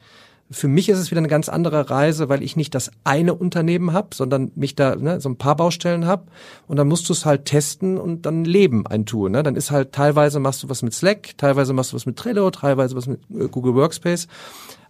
[0.52, 3.94] für mich ist es wieder eine ganz andere Reise, weil ich nicht das eine Unternehmen
[3.94, 6.26] habe, sondern mich da ne, so ein paar Baustellen habe.
[6.68, 9.30] Und dann musst du es halt testen und dann leben ein Tool.
[9.30, 9.44] Ne?
[9.44, 12.50] Dann ist halt teilweise machst du was mit Slack, teilweise machst du was mit Trello,
[12.50, 14.28] teilweise was mit äh, Google Workspace.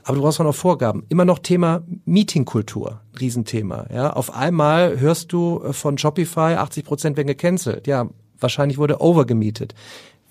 [0.04, 1.04] Aber du brauchst auch noch Vorgaben.
[1.10, 3.88] Immer noch Thema Meetingkultur, Riesenthema.
[3.94, 7.86] Ja, auf einmal hörst du äh, von Shopify 80 Prozent werden gecancelt.
[7.86, 8.08] Ja,
[8.40, 9.76] wahrscheinlich wurde overgemietet.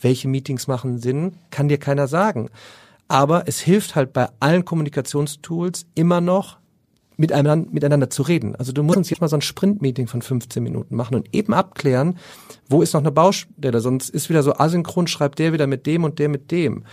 [0.01, 2.49] Welche Meetings machen Sinn, kann dir keiner sagen.
[3.09, 6.59] Aber es hilft halt bei allen Kommunikationstools immer noch,
[7.17, 8.55] miteinander, miteinander zu reden.
[8.55, 11.53] Also du musst uns jetzt mal so ein Sprint-Meeting von 15 Minuten machen und eben
[11.53, 12.19] abklären,
[12.69, 16.05] wo ist noch eine Baustelle, sonst ist wieder so asynchron, schreibt der wieder mit dem
[16.05, 16.85] und der mit dem.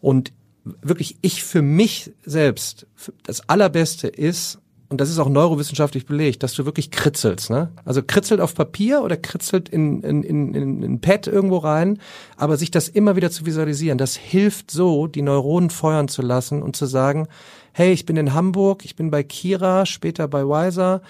[0.00, 0.32] Und
[0.64, 2.86] wirklich, ich für mich selbst,
[3.24, 4.58] das Allerbeste ist,
[4.90, 7.50] und das ist auch neurowissenschaftlich belegt, dass du wirklich kritzelst.
[7.50, 7.70] Ne?
[7.84, 11.98] Also kritzelt auf Papier oder kritzelt in, in, in, in ein Pad irgendwo rein,
[12.36, 16.62] aber sich das immer wieder zu visualisieren, das hilft so, die Neuronen feuern zu lassen
[16.62, 17.28] und zu sagen,
[17.72, 21.02] hey, ich bin in Hamburg, ich bin bei Kira, später bei Wiser.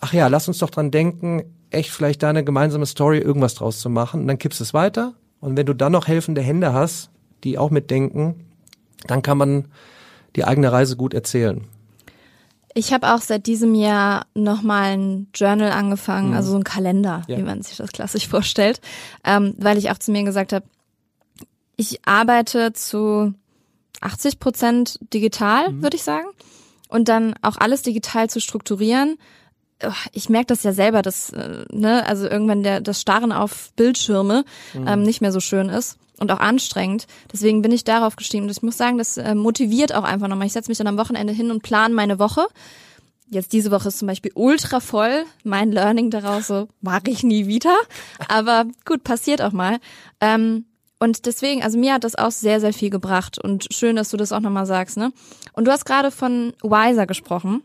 [0.00, 3.78] Ach ja, lass uns doch dran denken, echt vielleicht da eine gemeinsame Story irgendwas draus
[3.78, 4.22] zu machen.
[4.22, 5.14] Und dann kippst es weiter.
[5.40, 7.10] Und wenn du dann noch helfende Hände hast,
[7.44, 8.46] die auch mitdenken,
[9.06, 9.68] dann kann man
[10.34, 11.64] die eigene Reise gut erzählen.
[12.74, 16.36] Ich habe auch seit diesem Jahr nochmal ein Journal angefangen, mhm.
[16.36, 17.36] also so ein Kalender, ja.
[17.36, 18.80] wie man sich das klassisch vorstellt,
[19.24, 20.64] ähm, weil ich auch zu mir gesagt habe,
[21.76, 23.34] ich arbeite zu
[24.00, 25.82] 80 Prozent digital, mhm.
[25.82, 26.28] würde ich sagen.
[26.88, 29.16] Und dann auch alles digital zu strukturieren.
[30.12, 34.44] Ich merke das ja selber, dass äh, ne, also irgendwann der das Starren auf Bildschirme
[34.74, 34.86] mhm.
[34.86, 37.06] ähm, nicht mehr so schön ist und auch anstrengend.
[37.30, 38.44] Deswegen bin ich darauf gestiegen.
[38.44, 40.46] Und ich muss sagen, das äh, motiviert auch einfach nochmal.
[40.46, 42.46] Ich setze mich dann am Wochenende hin und plane meine Woche.
[43.28, 45.24] jetzt diese Woche ist zum Beispiel ultra voll.
[45.44, 47.76] Mein Learning daraus so, mache ich nie wieder.
[48.28, 49.78] Aber gut, passiert auch mal.
[50.20, 50.64] Ähm,
[50.98, 53.36] und deswegen, also mir hat das auch sehr, sehr viel gebracht.
[53.36, 55.12] Und schön, dass du das auch nochmal sagst, ne?
[55.52, 57.64] Und du hast gerade von Wiser gesprochen.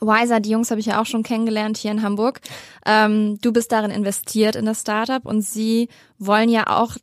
[0.00, 2.40] Wiser, die Jungs habe ich ja auch schon kennengelernt hier in Hamburg.
[2.86, 6.96] Ähm, du bist darin investiert in das Startup und sie wollen ja auch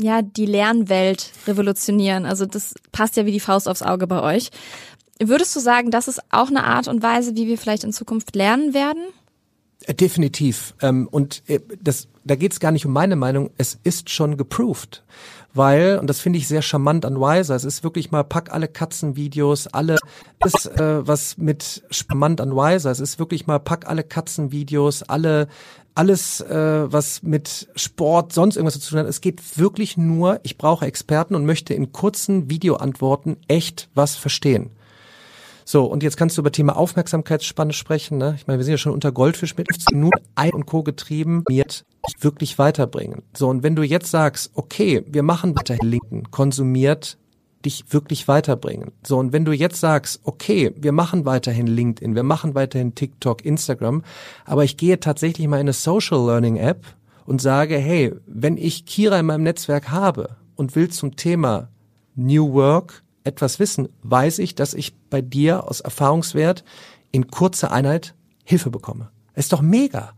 [0.00, 2.26] ja die Lernwelt revolutionieren.
[2.26, 4.50] Also das passt ja wie die Faust aufs Auge bei euch.
[5.20, 8.34] Würdest du sagen, das ist auch eine Art und Weise, wie wir vielleicht in Zukunft
[8.34, 9.02] lernen werden?
[9.86, 10.74] Äh, definitiv.
[10.82, 13.50] Ähm, und äh, das, da geht es gar nicht um meine Meinung.
[13.56, 15.04] Es ist schon geproved
[15.54, 18.68] weil, und das finde ich sehr charmant an Wiser, es ist wirklich mal, pack alle
[18.68, 19.96] Katzenvideos, alle,
[20.40, 25.48] das, äh, was mit charmant an Wiser, es ist wirklich mal, pack alle Katzenvideos, alle,
[25.94, 29.06] alles, äh, was mit Sport, sonst irgendwas zu tun hat.
[29.06, 34.70] Es geht wirklich nur, ich brauche Experten und möchte in kurzen Videoantworten echt was verstehen.
[35.64, 38.18] So, und jetzt kannst du über Thema Aufmerksamkeitsspanne sprechen.
[38.18, 38.34] Ne?
[38.36, 40.82] Ich meine, wir sind ja schon unter Goldfisch mit 15 Minuten Ei und Co.
[40.82, 41.64] getrieben, mir
[42.20, 43.22] wirklich weiterbringen.
[43.34, 47.16] So, und wenn du jetzt sagst, okay, wir machen weiterhin Linken, konsumiert
[47.64, 48.92] dich wirklich weiterbringen.
[49.06, 53.44] So, und wenn du jetzt sagst, okay, wir machen weiterhin LinkedIn, wir machen weiterhin TikTok,
[53.44, 54.02] Instagram,
[54.44, 56.84] aber ich gehe tatsächlich mal in eine Social Learning App
[57.24, 61.68] und sage, hey, wenn ich Kira in meinem Netzwerk habe und will zum Thema
[62.14, 66.64] New Work etwas wissen, weiß ich, dass ich bei dir aus Erfahrungswert
[67.10, 69.10] in kurzer Einheit Hilfe bekomme.
[69.34, 70.12] ist doch mega.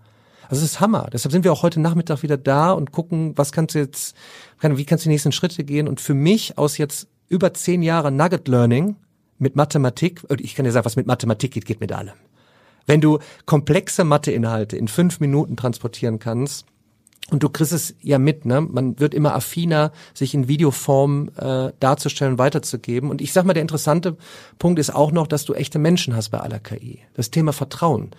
[0.49, 1.09] Also es ist Hammer.
[1.13, 4.15] Deshalb sind wir auch heute Nachmittag wieder da und gucken, was kannst du jetzt,
[4.61, 5.89] wie kannst du die nächsten Schritte gehen.
[5.89, 8.97] Und für mich aus jetzt über zehn Jahren Nugget Learning
[9.39, 12.15] mit Mathematik, ich kann dir sagen, was mit Mathematik geht, geht mit allem.
[12.87, 16.67] Wenn du komplexe Matheinhalte in fünf Minuten transportieren kannst,
[17.31, 18.61] und du kriegst es ja mit, ne?
[18.61, 23.11] Man wird immer affiner, sich in Videoform äh, darzustellen, weiterzugeben.
[23.11, 24.17] Und ich sag mal, der interessante
[24.59, 27.01] Punkt ist auch noch, dass du echte Menschen hast bei aller KI.
[27.15, 28.13] Das Thema Vertrauen.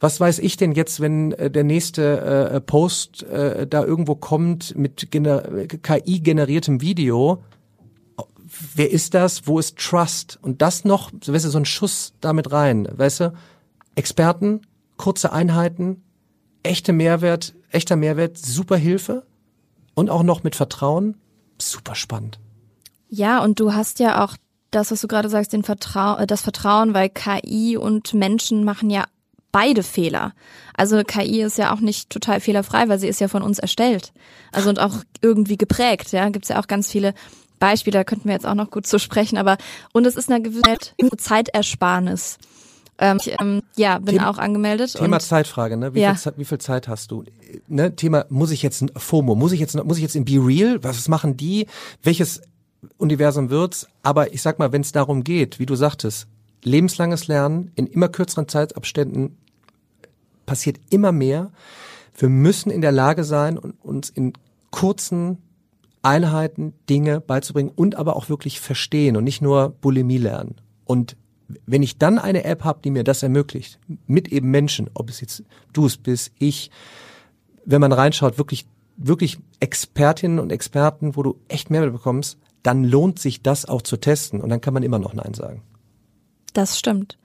[0.00, 4.76] Was weiß ich denn jetzt, wenn äh, der nächste äh, Post äh, da irgendwo kommt
[4.76, 5.42] mit gener
[5.82, 7.44] KI generiertem Video?
[8.74, 9.46] Wer ist das?
[9.46, 10.40] Wo ist Trust?
[10.42, 13.32] Und das noch, weißt du, so ein Schuss damit rein, weißt du?
[13.94, 14.62] Experten,
[14.96, 16.02] kurze Einheiten,
[16.62, 19.26] echte Mehrwert, echter Mehrwert, super Hilfe
[19.94, 21.16] und auch noch mit Vertrauen,
[21.58, 22.38] super spannend.
[23.08, 24.36] Ja, und du hast ja auch
[24.70, 28.90] das, was du gerade sagst, den Vertrau äh, das Vertrauen, weil KI und Menschen machen
[28.90, 29.04] ja
[29.52, 30.32] beide Fehler.
[30.74, 34.12] Also KI ist ja auch nicht total fehlerfrei, weil sie ist ja von uns erstellt.
[34.50, 36.28] Also und auch irgendwie geprägt, ja.
[36.30, 37.12] Gibt's ja auch ganz viele
[37.58, 39.56] Beispiele, da könnten wir jetzt auch noch gut zu sprechen, aber
[39.92, 40.78] und es ist eine gewisse
[41.16, 42.38] Zeitersparnis.
[42.98, 44.94] Ähm, ich, ähm, ja, bin Thema, auch angemeldet.
[44.94, 45.94] Thema Zeitfrage, ne?
[45.94, 46.14] Wie, ja.
[46.14, 47.24] viel, wie viel Zeit hast du?
[47.66, 47.96] Ne?
[47.96, 50.82] Thema, muss ich jetzt FOMO, muss ich jetzt, muss ich jetzt in Be Real?
[50.82, 51.66] Was machen die?
[52.02, 52.42] Welches
[52.98, 53.86] Universum wird's?
[54.02, 56.26] Aber ich sag mal, wenn es darum geht, wie du sagtest,
[56.64, 59.36] lebenslanges Lernen in immer kürzeren Zeitabständen
[60.46, 61.50] passiert immer mehr.
[62.16, 64.34] Wir müssen in der Lage sein, uns in
[64.70, 65.38] kurzen
[66.02, 70.56] Einheiten Dinge beizubringen und aber auch wirklich verstehen und nicht nur Bulimie lernen.
[70.84, 71.16] Und
[71.66, 75.20] wenn ich dann eine App habe, die mir das ermöglicht, mit eben Menschen, ob es
[75.20, 76.70] jetzt du es bist, ich,
[77.64, 83.18] wenn man reinschaut, wirklich, wirklich Expertinnen und Experten, wo du echt Mehrwert bekommst, dann lohnt
[83.18, 85.62] sich das auch zu testen und dann kann man immer noch Nein sagen.
[86.52, 87.18] Das stimmt.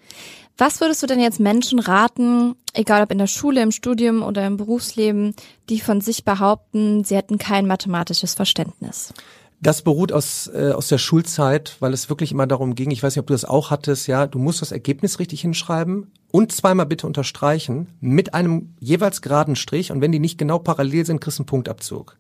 [0.58, 4.48] Was würdest du denn jetzt Menschen raten, egal ob in der Schule, im Studium oder
[4.48, 5.36] im Berufsleben,
[5.70, 9.14] die von sich behaupten, sie hätten kein mathematisches Verständnis?
[9.60, 13.16] Das beruht aus, äh, aus der Schulzeit, weil es wirklich immer darum ging, ich weiß
[13.16, 16.86] nicht, ob du das auch hattest, ja, du musst das Ergebnis richtig hinschreiben und zweimal
[16.86, 21.40] bitte unterstreichen mit einem jeweils geraden Strich und wenn die nicht genau parallel sind, kriegst
[21.40, 22.18] du einen Punktabzug.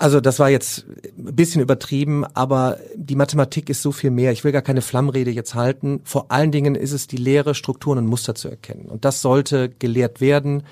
[0.00, 0.86] Also das war jetzt
[1.18, 4.30] ein bisschen übertrieben, aber die Mathematik ist so viel mehr.
[4.30, 6.00] Ich will gar keine Flammrede jetzt halten.
[6.04, 8.86] Vor allen Dingen ist es die Lehre, Strukturen und Muster zu erkennen.
[8.86, 10.62] Und das sollte gelehrt werden.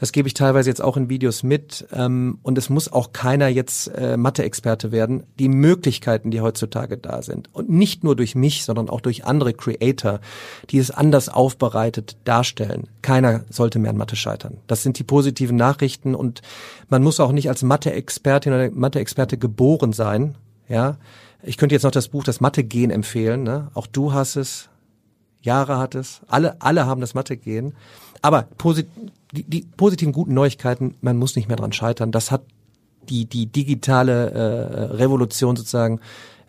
[0.00, 1.86] Das gebe ich teilweise jetzt auch in Videos mit.
[1.92, 5.24] Ähm, und es muss auch keiner jetzt äh, Mathe-Experte werden.
[5.38, 7.54] Die Möglichkeiten, die heutzutage da sind.
[7.54, 10.20] Und nicht nur durch mich, sondern auch durch andere Creator,
[10.70, 12.88] die es anders aufbereitet darstellen.
[13.02, 14.56] Keiner sollte mehr an Mathe scheitern.
[14.66, 16.14] Das sind die positiven Nachrichten.
[16.14, 16.40] Und
[16.88, 20.34] man muss auch nicht als Mathe-Expertin oder Mathe-Experte geboren sein.
[20.66, 20.96] Ja,
[21.42, 23.42] ich könnte jetzt noch das Buch Das Mathe-Gen empfehlen.
[23.42, 23.68] Ne?
[23.74, 24.70] Auch du hast es,
[25.42, 27.74] Jahre hat es, alle, alle haben das Mathe-Gen.
[28.22, 28.86] Aber posit
[29.32, 32.12] die, die positiven guten Neuigkeiten, man muss nicht mehr dran scheitern.
[32.12, 32.42] Das hat
[33.08, 36.00] die, die digitale äh, Revolution sozusagen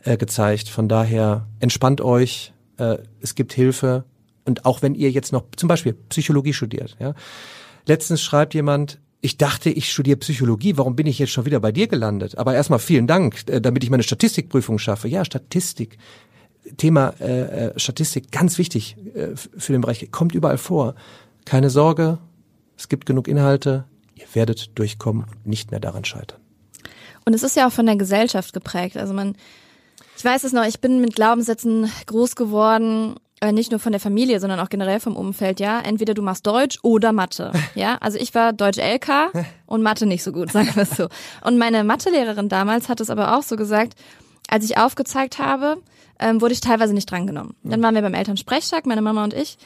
[0.04, 0.70] äh, gezeigt.
[0.70, 4.06] Von daher entspannt euch, äh, es gibt Hilfe.
[4.46, 7.14] Und auch wenn ihr jetzt noch zum Beispiel Psychologie studiert, ja.
[7.88, 11.72] Letztens schreibt jemand, ich dachte, ich studiere Psychologie, warum bin ich jetzt schon wieder bei
[11.72, 12.38] dir gelandet?
[12.38, 15.08] Aber erstmal vielen Dank, äh, damit ich meine Statistikprüfung schaffe.
[15.08, 15.98] Ja, Statistik
[16.78, 20.96] Thema äh, äh Statistik, ganz wichtig äh, für den Bereich, kommt überall vor.
[21.46, 22.20] Keine Sorge,
[22.82, 26.40] es gibt genug Inhalte, ihr werdet durchkommen und nicht mehr daran scheitern.
[27.26, 28.98] Und es ist ja auch von der Gesellschaft geprägt.
[28.98, 29.36] Also man,
[30.18, 34.02] ich weiß es noch, ich bin mit Glaubenssätzen groß geworden, äh, nicht nur von der
[34.02, 35.80] Familie, sondern auch generell vom Umfeld, ja.
[35.80, 38.00] Entweder du machst Deutsch oder Mathe, ja.
[38.02, 39.32] Also ich war Deutsch LK
[39.68, 41.08] und Mathe nicht so gut, sagen wir es so.
[41.46, 43.94] Und meine Mathelehrerin damals hat es aber auch so gesagt,
[44.50, 45.78] als ich aufgezeigt habe,
[46.18, 47.56] ähm, wurde ich teilweise nicht drangenommen.
[47.62, 49.60] Dann waren wir beim Elternsprechtag, meine Mama und ich.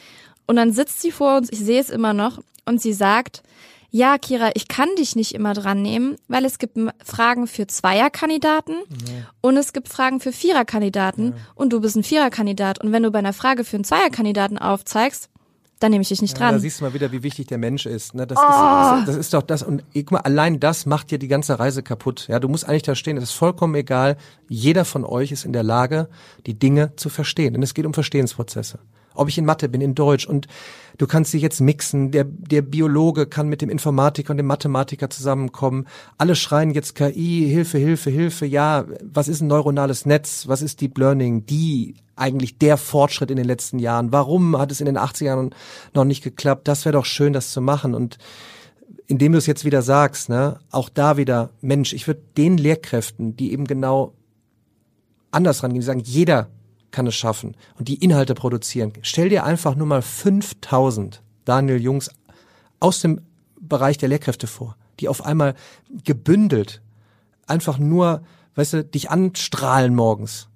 [0.46, 3.42] Und dann sitzt sie vor uns, ich sehe es immer noch, und sie sagt,
[3.90, 8.74] ja, Kira, ich kann dich nicht immer dran nehmen, weil es gibt Fragen für Zweierkandidaten
[8.90, 9.30] ja.
[9.40, 11.34] und es gibt Fragen für Viererkandidaten ja.
[11.54, 12.82] und du bist ein Viererkandidat.
[12.82, 15.30] Und wenn du bei einer Frage für einen Zweierkandidaten aufzeigst,
[15.78, 16.54] dann nehme ich dich nicht dran.
[16.54, 18.14] da siehst du mal wieder, wie wichtig der Mensch ist.
[18.14, 18.26] Ne?
[18.26, 18.42] Das, oh.
[18.42, 19.62] ist das, das, ist doch das.
[19.62, 22.26] Und guck mal, allein das macht dir die ganze Reise kaputt.
[22.28, 23.18] Ja, du musst eigentlich da stehen.
[23.18, 24.16] Es ist vollkommen egal.
[24.48, 26.08] Jeder von euch ist in der Lage,
[26.46, 27.52] die Dinge zu verstehen.
[27.52, 28.78] Denn es geht um Verstehensprozesse
[29.16, 30.46] ob ich in Mathe bin, in Deutsch und
[30.98, 32.10] du kannst sie jetzt mixen.
[32.10, 35.86] Der, der Biologe kann mit dem Informatiker und dem Mathematiker zusammenkommen.
[36.18, 38.46] Alle schreien jetzt KI, Hilfe, Hilfe, Hilfe.
[38.46, 40.48] Ja, was ist ein neuronales Netz?
[40.48, 41.46] Was ist Deep Learning?
[41.46, 44.10] Die eigentlich der Fortschritt in den letzten Jahren.
[44.10, 45.50] Warum hat es in den 80ern
[45.94, 46.66] noch nicht geklappt?
[46.66, 48.18] Das wäre doch schön, das zu machen und
[49.06, 53.36] indem du es jetzt wieder sagst, ne, auch da wieder, Mensch, ich würde den Lehrkräften,
[53.36, 54.14] die eben genau
[55.30, 56.48] anders rangehen, die sagen, jeder
[56.96, 58.94] kann es schaffen und die Inhalte produzieren.
[59.02, 62.10] Stell dir einfach nur mal 5000 Daniel Jungs
[62.80, 63.20] aus dem
[63.60, 65.54] Bereich der Lehrkräfte vor, die auf einmal
[66.04, 66.80] gebündelt
[67.46, 68.22] einfach nur,
[68.54, 70.48] weißt du, dich anstrahlen morgens.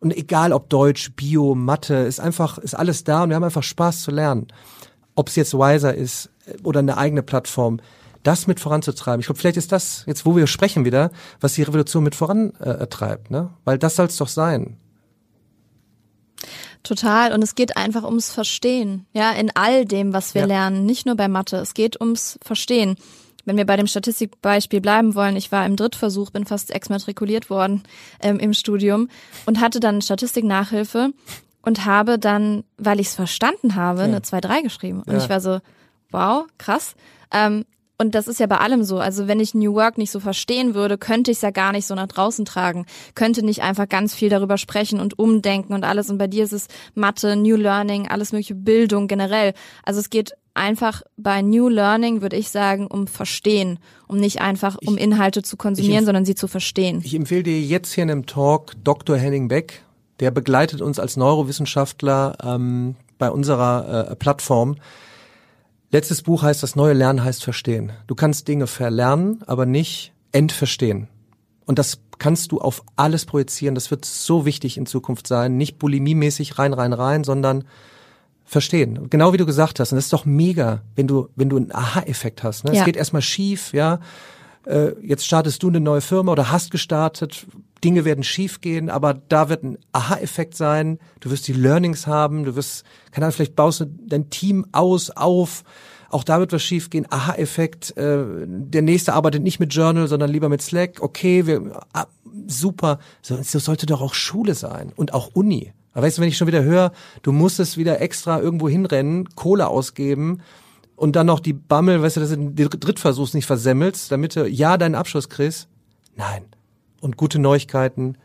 [0.00, 3.62] Und egal ob Deutsch, Bio, Mathe, ist einfach, ist alles da und wir haben einfach
[3.62, 4.48] Spaß zu lernen.
[5.14, 6.28] Ob es jetzt Wiser ist
[6.64, 7.78] oder eine eigene Plattform,
[8.24, 9.20] das mit voranzutreiben.
[9.20, 13.30] Ich glaube, vielleicht ist das, jetzt wo wir sprechen wieder, was die Revolution mit vorantreibt,
[13.30, 13.50] äh, ne?
[13.64, 14.76] Weil das soll es doch sein.
[16.84, 17.32] Total.
[17.32, 19.06] Und es geht einfach ums Verstehen.
[19.12, 20.46] Ja, in all dem, was wir ja.
[20.46, 20.86] lernen.
[20.86, 21.56] Nicht nur bei Mathe.
[21.56, 22.96] Es geht ums Verstehen.
[23.44, 27.82] Wenn wir bei dem Statistikbeispiel bleiben wollen, ich war im Drittversuch, bin fast exmatrikuliert worden
[28.20, 29.08] ähm, im Studium
[29.44, 31.10] und hatte dann Statistiknachhilfe
[31.62, 34.04] und habe dann, weil ich es verstanden habe, ja.
[34.04, 35.02] eine 2-3 geschrieben.
[35.04, 35.18] Und ja.
[35.18, 35.60] ich war so,
[36.10, 36.94] wow, krass.
[37.32, 37.64] Ähm,
[37.96, 38.98] und das ist ja bei allem so.
[38.98, 41.86] Also wenn ich New Work nicht so verstehen würde, könnte ich es ja gar nicht
[41.86, 42.86] so nach draußen tragen.
[43.14, 46.10] Könnte nicht einfach ganz viel darüber sprechen und umdenken und alles.
[46.10, 49.54] Und bei dir ist es Mathe, New Learning, alles mögliche Bildung generell.
[49.84, 53.78] Also es geht einfach bei New Learning, würde ich sagen, um Verstehen,
[54.08, 57.00] um nicht einfach um Inhalte zu konsumieren, sondern sie zu verstehen.
[57.04, 59.16] Ich empfehle dir jetzt hier in einem Talk Dr.
[59.16, 59.82] Henning Beck,
[60.20, 64.76] der begleitet uns als Neurowissenschaftler ähm, bei unserer äh, Plattform.
[65.94, 67.92] Letztes Buch heißt, das neue Lernen heißt Verstehen.
[68.08, 71.06] Du kannst Dinge verlernen, aber nicht entverstehen.
[71.66, 73.76] Und das kannst du auf alles projizieren.
[73.76, 75.56] Das wird so wichtig in Zukunft sein.
[75.56, 77.62] Nicht bulimiemäßig rein, rein, rein, sondern
[78.44, 79.08] verstehen.
[79.08, 79.92] Genau wie du gesagt hast.
[79.92, 82.64] Und das ist doch mega, wenn du, wenn du einen Aha-Effekt hast.
[82.64, 82.72] Ne?
[82.74, 82.80] Ja.
[82.80, 84.00] Es geht erstmal schief, ja.
[84.66, 87.46] Äh, jetzt startest du eine neue Firma oder hast gestartet.
[87.82, 90.98] Dinge werden schief gehen, aber da wird ein Aha-Effekt sein.
[91.20, 92.44] Du wirst die Learnings haben.
[92.44, 95.64] Du wirst, keine Ahnung, vielleicht baust du dein Team aus, auf.
[96.08, 97.06] Auch da wird was schief gehen.
[97.10, 97.96] Aha-Effekt.
[97.96, 100.98] Äh, der nächste arbeitet nicht mit Journal, sondern lieber mit Slack.
[101.00, 102.06] Okay, wir, ah,
[102.46, 103.00] super.
[103.20, 105.72] So, so sollte doch auch Schule sein und auch Uni.
[105.92, 109.28] Aber weißt du, wenn ich schon wieder höre, du musst es wieder extra irgendwo hinrennen,
[109.36, 110.40] Kohle ausgeben
[110.96, 114.48] und dann noch die Bammel, weißt du, dass du den Drittversuch nicht versemmelst, damit du
[114.48, 115.68] ja deinen Abschluss kriegst.
[116.16, 116.44] Nein
[117.04, 118.16] und gute Neuigkeiten.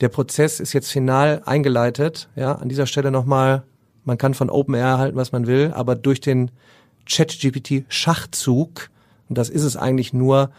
[0.00, 2.30] Der Prozess ist jetzt final eingeleitet.
[2.34, 3.64] Ja, an dieser Stelle nochmal,
[4.04, 6.50] man kann von OpenAir halten, was man will, aber durch den
[7.06, 8.88] ChatGPT-Schachzug,
[9.28, 10.50] und das ist es eigentlich nur,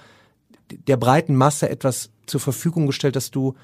[0.87, 3.55] der breiten Masse etwas zur Verfügung gestellt, dass du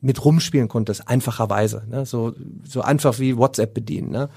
[0.00, 1.84] mit rumspielen konntest, einfacherweise.
[1.88, 2.06] Ne?
[2.06, 4.10] So, so einfach wie WhatsApp bedienen.
[4.10, 4.30] Ne?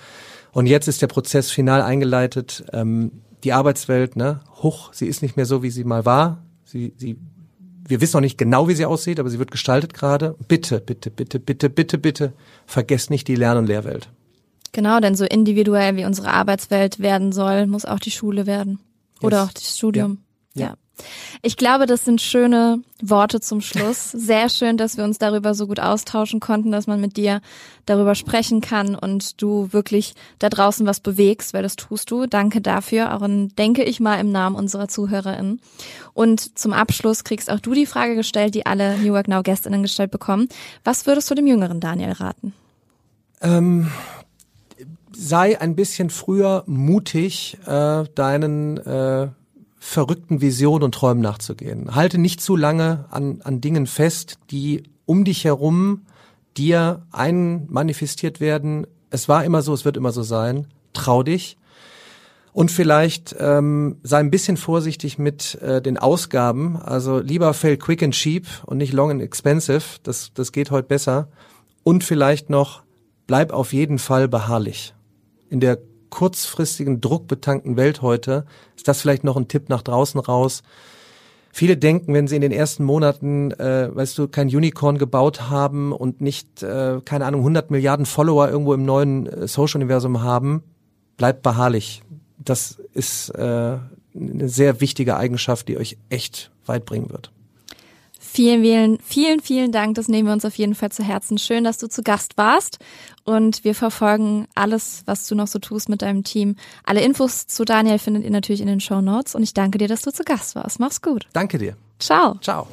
[0.52, 2.66] Und jetzt ist der Prozess final eingeleitet.
[2.74, 3.12] Ähm,
[3.44, 6.44] die Arbeitswelt, ne, hoch, sie ist nicht mehr so, wie sie mal war.
[6.66, 7.18] Sie, sie
[7.90, 10.36] wir wissen noch nicht genau, wie sie aussieht, aber sie wird gestaltet gerade.
[10.48, 12.34] Bitte, bitte, bitte, bitte, bitte, bitte,
[12.66, 14.10] vergesst nicht die Lern- und Lehrwelt.
[14.74, 18.80] Genau, denn so individuell wie unsere Arbeitswelt werden soll, muss auch die Schule werden.
[19.22, 19.48] Oder yes.
[19.48, 20.20] auch das Studium.
[20.54, 20.68] ja.
[20.68, 20.78] ja.
[21.42, 24.12] Ich glaube, das sind schöne Worte zum Schluss.
[24.14, 27.42] Sehr schön, dass wir uns darüber so gut austauschen konnten, dass man mit dir
[27.86, 32.26] darüber sprechen kann und du wirklich da draußen was bewegst, weil das tust du.
[32.26, 35.62] Danke dafür, auch in, denke ich mal im Namen unserer ZuhörerInnen.
[36.13, 39.84] Und zum Abschluss kriegst auch du die Frage gestellt, die alle New Work Now Gästinnen
[39.84, 40.50] gestellt bekommen.
[40.84, 42.54] Was würdest du dem jüngeren Daniel raten?
[43.42, 43.92] Ähm,
[45.17, 49.30] sei ein bisschen früher mutig, äh, deinen äh,
[49.88, 51.96] verrückten Visionen und Träumen nachzugehen.
[51.96, 56.02] Halte nicht zu lange an, an Dingen fest, die um dich herum
[56.58, 58.85] dir ein manifestiert werden.
[59.12, 60.67] Es war immer so, es wird immer so sein.
[60.92, 61.58] Trau dich.
[62.52, 66.75] Und vielleicht ähm, sei ein bisschen vorsichtig mit äh, den Ausgaben.
[66.75, 70.00] Also lieber fail quick and cheap und nicht long and expensive.
[70.04, 71.29] Das, das geht heute besser.
[71.83, 72.83] Und vielleicht noch,
[73.25, 74.94] bleib auf jeden Fall beharrlich.
[75.50, 75.77] In der
[76.10, 78.46] kurzfristigen, druckbetankten Welt heute
[78.76, 80.64] ist das vielleicht noch ein Tipp nach draußen raus.
[81.52, 85.92] Viele denken, wenn sie in den ersten Monaten, äh, weißt du, kein Unicorn gebaut haben
[85.92, 90.64] und nicht, äh, keine Ahnung, 100 Milliarden Follower irgendwo im neuen äh, Social-Universum haben,
[91.18, 92.04] bleibt beharrlich.
[92.38, 97.32] Das ist äh, eine sehr wichtige Eigenschaft, die euch echt weit bringen wird.
[98.30, 99.96] Vielen, vielen, vielen, vielen Dank.
[99.96, 101.38] Das nehmen wir uns auf jeden Fall zu Herzen.
[101.38, 102.78] Schön, dass du zu Gast warst.
[103.23, 106.56] Und wir verfolgen alles, was du noch so tust mit deinem Team.
[106.84, 109.34] Alle Infos zu Daniel findet ihr natürlich in den Show Notes.
[109.34, 110.80] Und ich danke dir, dass du zu Gast warst.
[110.80, 111.25] Mach's gut.
[111.34, 111.78] Danke dir.
[112.00, 112.38] Ciao.
[112.42, 112.67] Ciao.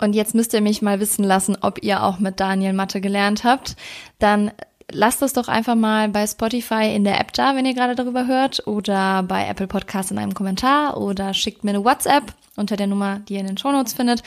[0.00, 3.44] Und jetzt müsst ihr mich mal wissen lassen, ob ihr auch mit Daniel Mathe gelernt
[3.44, 3.76] habt.
[4.18, 4.52] Dann
[4.92, 8.26] lasst es doch einfach mal bei Spotify in der App da, wenn ihr gerade darüber
[8.26, 12.86] hört, oder bei Apple Podcasts in einem Kommentar oder schickt mir eine WhatsApp unter der
[12.86, 14.22] Nummer, die ihr in den Shownotes findet.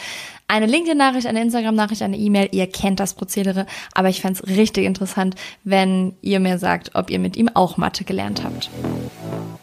[0.47, 2.49] Eine LinkedIn-Nachricht, eine Instagram-Nachricht, eine E-Mail.
[2.51, 7.09] Ihr kennt das Prozedere, aber ich fände es richtig interessant, wenn ihr mir sagt, ob
[7.09, 8.69] ihr mit ihm auch Mathe gelernt habt.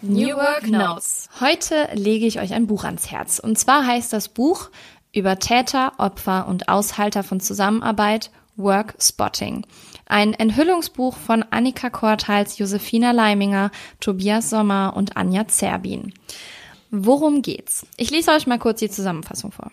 [0.03, 1.29] New Work Notes.
[1.41, 3.39] Heute lege ich euch ein Buch ans Herz.
[3.39, 4.71] Und zwar heißt das Buch
[5.13, 9.65] über Täter, Opfer und Aushalter von Zusammenarbeit Work Spotting.
[10.09, 16.15] Ein Enthüllungsbuch von Annika Korthals, Josefina Leiminger, Tobias Sommer und Anja Zerbin.
[16.93, 17.85] Worum geht's?
[17.97, 19.73] Ich lese euch mal kurz die Zusammenfassung vor.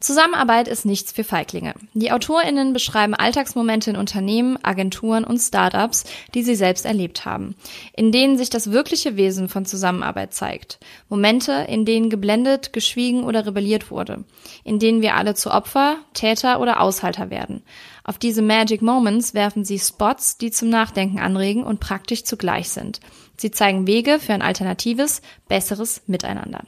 [0.00, 1.74] Zusammenarbeit ist nichts für Feiglinge.
[1.92, 7.54] Die AutorInnen beschreiben Alltagsmomente in Unternehmen, Agenturen und Startups, die sie selbst erlebt haben,
[7.94, 10.78] in denen sich das wirkliche Wesen von Zusammenarbeit zeigt.
[11.10, 14.24] Momente, in denen geblendet, geschwiegen oder rebelliert wurde,
[14.64, 17.62] in denen wir alle zu Opfer, Täter oder Aushalter werden.
[18.04, 23.00] Auf diese Magic Moments werfen sie Spots, die zum Nachdenken anregen und praktisch zugleich sind.
[23.36, 26.62] Sie zeigen Wege für ein alternatives, besseres Miteinander.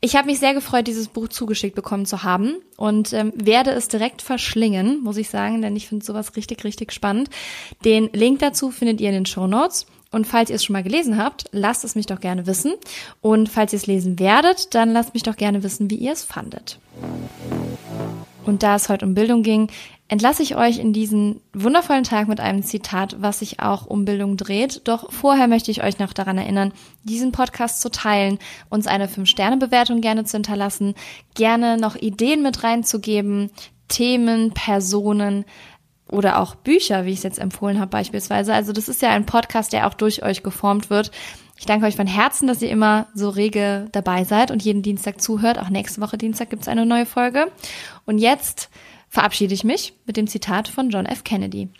[0.00, 3.88] Ich habe mich sehr gefreut, dieses Buch zugeschickt bekommen zu haben und ähm, werde es
[3.88, 7.28] direkt verschlingen, muss ich sagen, denn ich finde sowas richtig, richtig spannend.
[7.84, 9.86] Den Link dazu findet ihr in den Show Notes.
[10.12, 12.72] Und falls ihr es schon mal gelesen habt, lasst es mich doch gerne wissen.
[13.20, 16.24] Und falls ihr es lesen werdet, dann lasst mich doch gerne wissen, wie ihr es
[16.24, 16.78] fandet.
[18.46, 19.68] Und da es heute um Bildung ging,
[20.08, 24.36] entlasse ich euch in diesen wundervollen Tag mit einem Zitat, was sich auch um Bildung
[24.36, 24.82] dreht.
[24.84, 28.38] Doch vorher möchte ich euch noch daran erinnern, diesen Podcast zu teilen,
[28.68, 30.94] uns eine 5-Sterne-Bewertung gerne zu hinterlassen,
[31.34, 33.50] gerne noch Ideen mit reinzugeben,
[33.88, 35.44] Themen, Personen,
[36.10, 38.54] oder auch Bücher, wie ich es jetzt empfohlen habe beispielsweise.
[38.54, 41.10] Also das ist ja ein Podcast, der auch durch euch geformt wird.
[41.58, 45.20] Ich danke euch von Herzen, dass ihr immer so rege dabei seid und jeden Dienstag
[45.20, 45.58] zuhört.
[45.58, 47.50] Auch nächste Woche Dienstag gibt es eine neue Folge.
[48.04, 48.70] Und jetzt
[49.16, 51.24] verabschiede ich mich mit dem Zitat von John F.
[51.24, 51.70] Kennedy.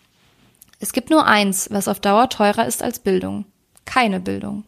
[0.80, 3.44] Es gibt nur eins, was auf Dauer teurer ist als Bildung.
[3.84, 4.64] Keine Bildung.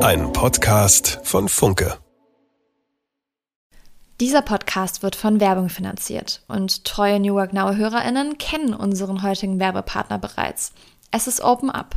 [0.00, 2.01] Ein Podcast von Funke.
[4.22, 9.58] Dieser Podcast wird von Werbung finanziert und treue New Work Now HörerInnen kennen unseren heutigen
[9.58, 10.74] Werbepartner bereits.
[11.10, 11.96] Es ist Open Up.